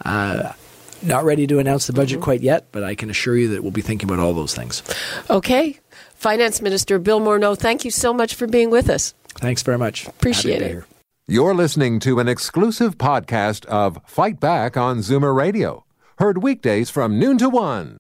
uh, 0.04 0.54
not 1.02 1.24
ready 1.24 1.48
to 1.48 1.60
announce 1.60 1.88
the 1.88 1.94
budget 1.94 2.22
quite 2.22 2.42
yet, 2.42 2.66
but 2.72 2.84
I 2.84 2.96
can 2.96 3.10
assure 3.10 3.38
you 3.38 3.50
that 3.50 3.62
we'll 3.62 3.72
be 3.72 3.82
thinking 3.82 4.10
about 4.10 4.20
all 4.20 4.34
those 4.34 4.54
things. 4.54 4.84
Okay, 5.30 5.80
Finance 6.16 6.62
Minister 6.62 7.00
Bill 7.00 7.20
Morneau, 7.20 7.58
thank 7.58 7.86
you 7.86 7.92
so 7.92 8.14
much 8.14 8.36
for 8.36 8.46
being 8.48 8.70
with 8.70 8.90
us. 8.90 9.14
Thanks 9.36 9.64
very 9.64 9.78
much. 9.78 10.08
Appreciate 10.08 10.62
Happy 10.62 10.78
it. 10.80 10.84
You're 11.28 11.56
listening 11.56 12.00
to 12.02 12.20
an 12.20 12.28
exclusive 12.28 12.98
podcast 12.98 13.66
of 13.66 14.00
Fight 14.06 14.40
Back 14.40 14.76
on 14.76 15.00
Zoomer 15.00 15.34
Radio, 15.34 15.86
heard 16.18 16.44
weekdays 16.44 16.90
from 16.90 17.18
noon 17.18 17.38
to 17.38 17.48
one. 17.50 18.00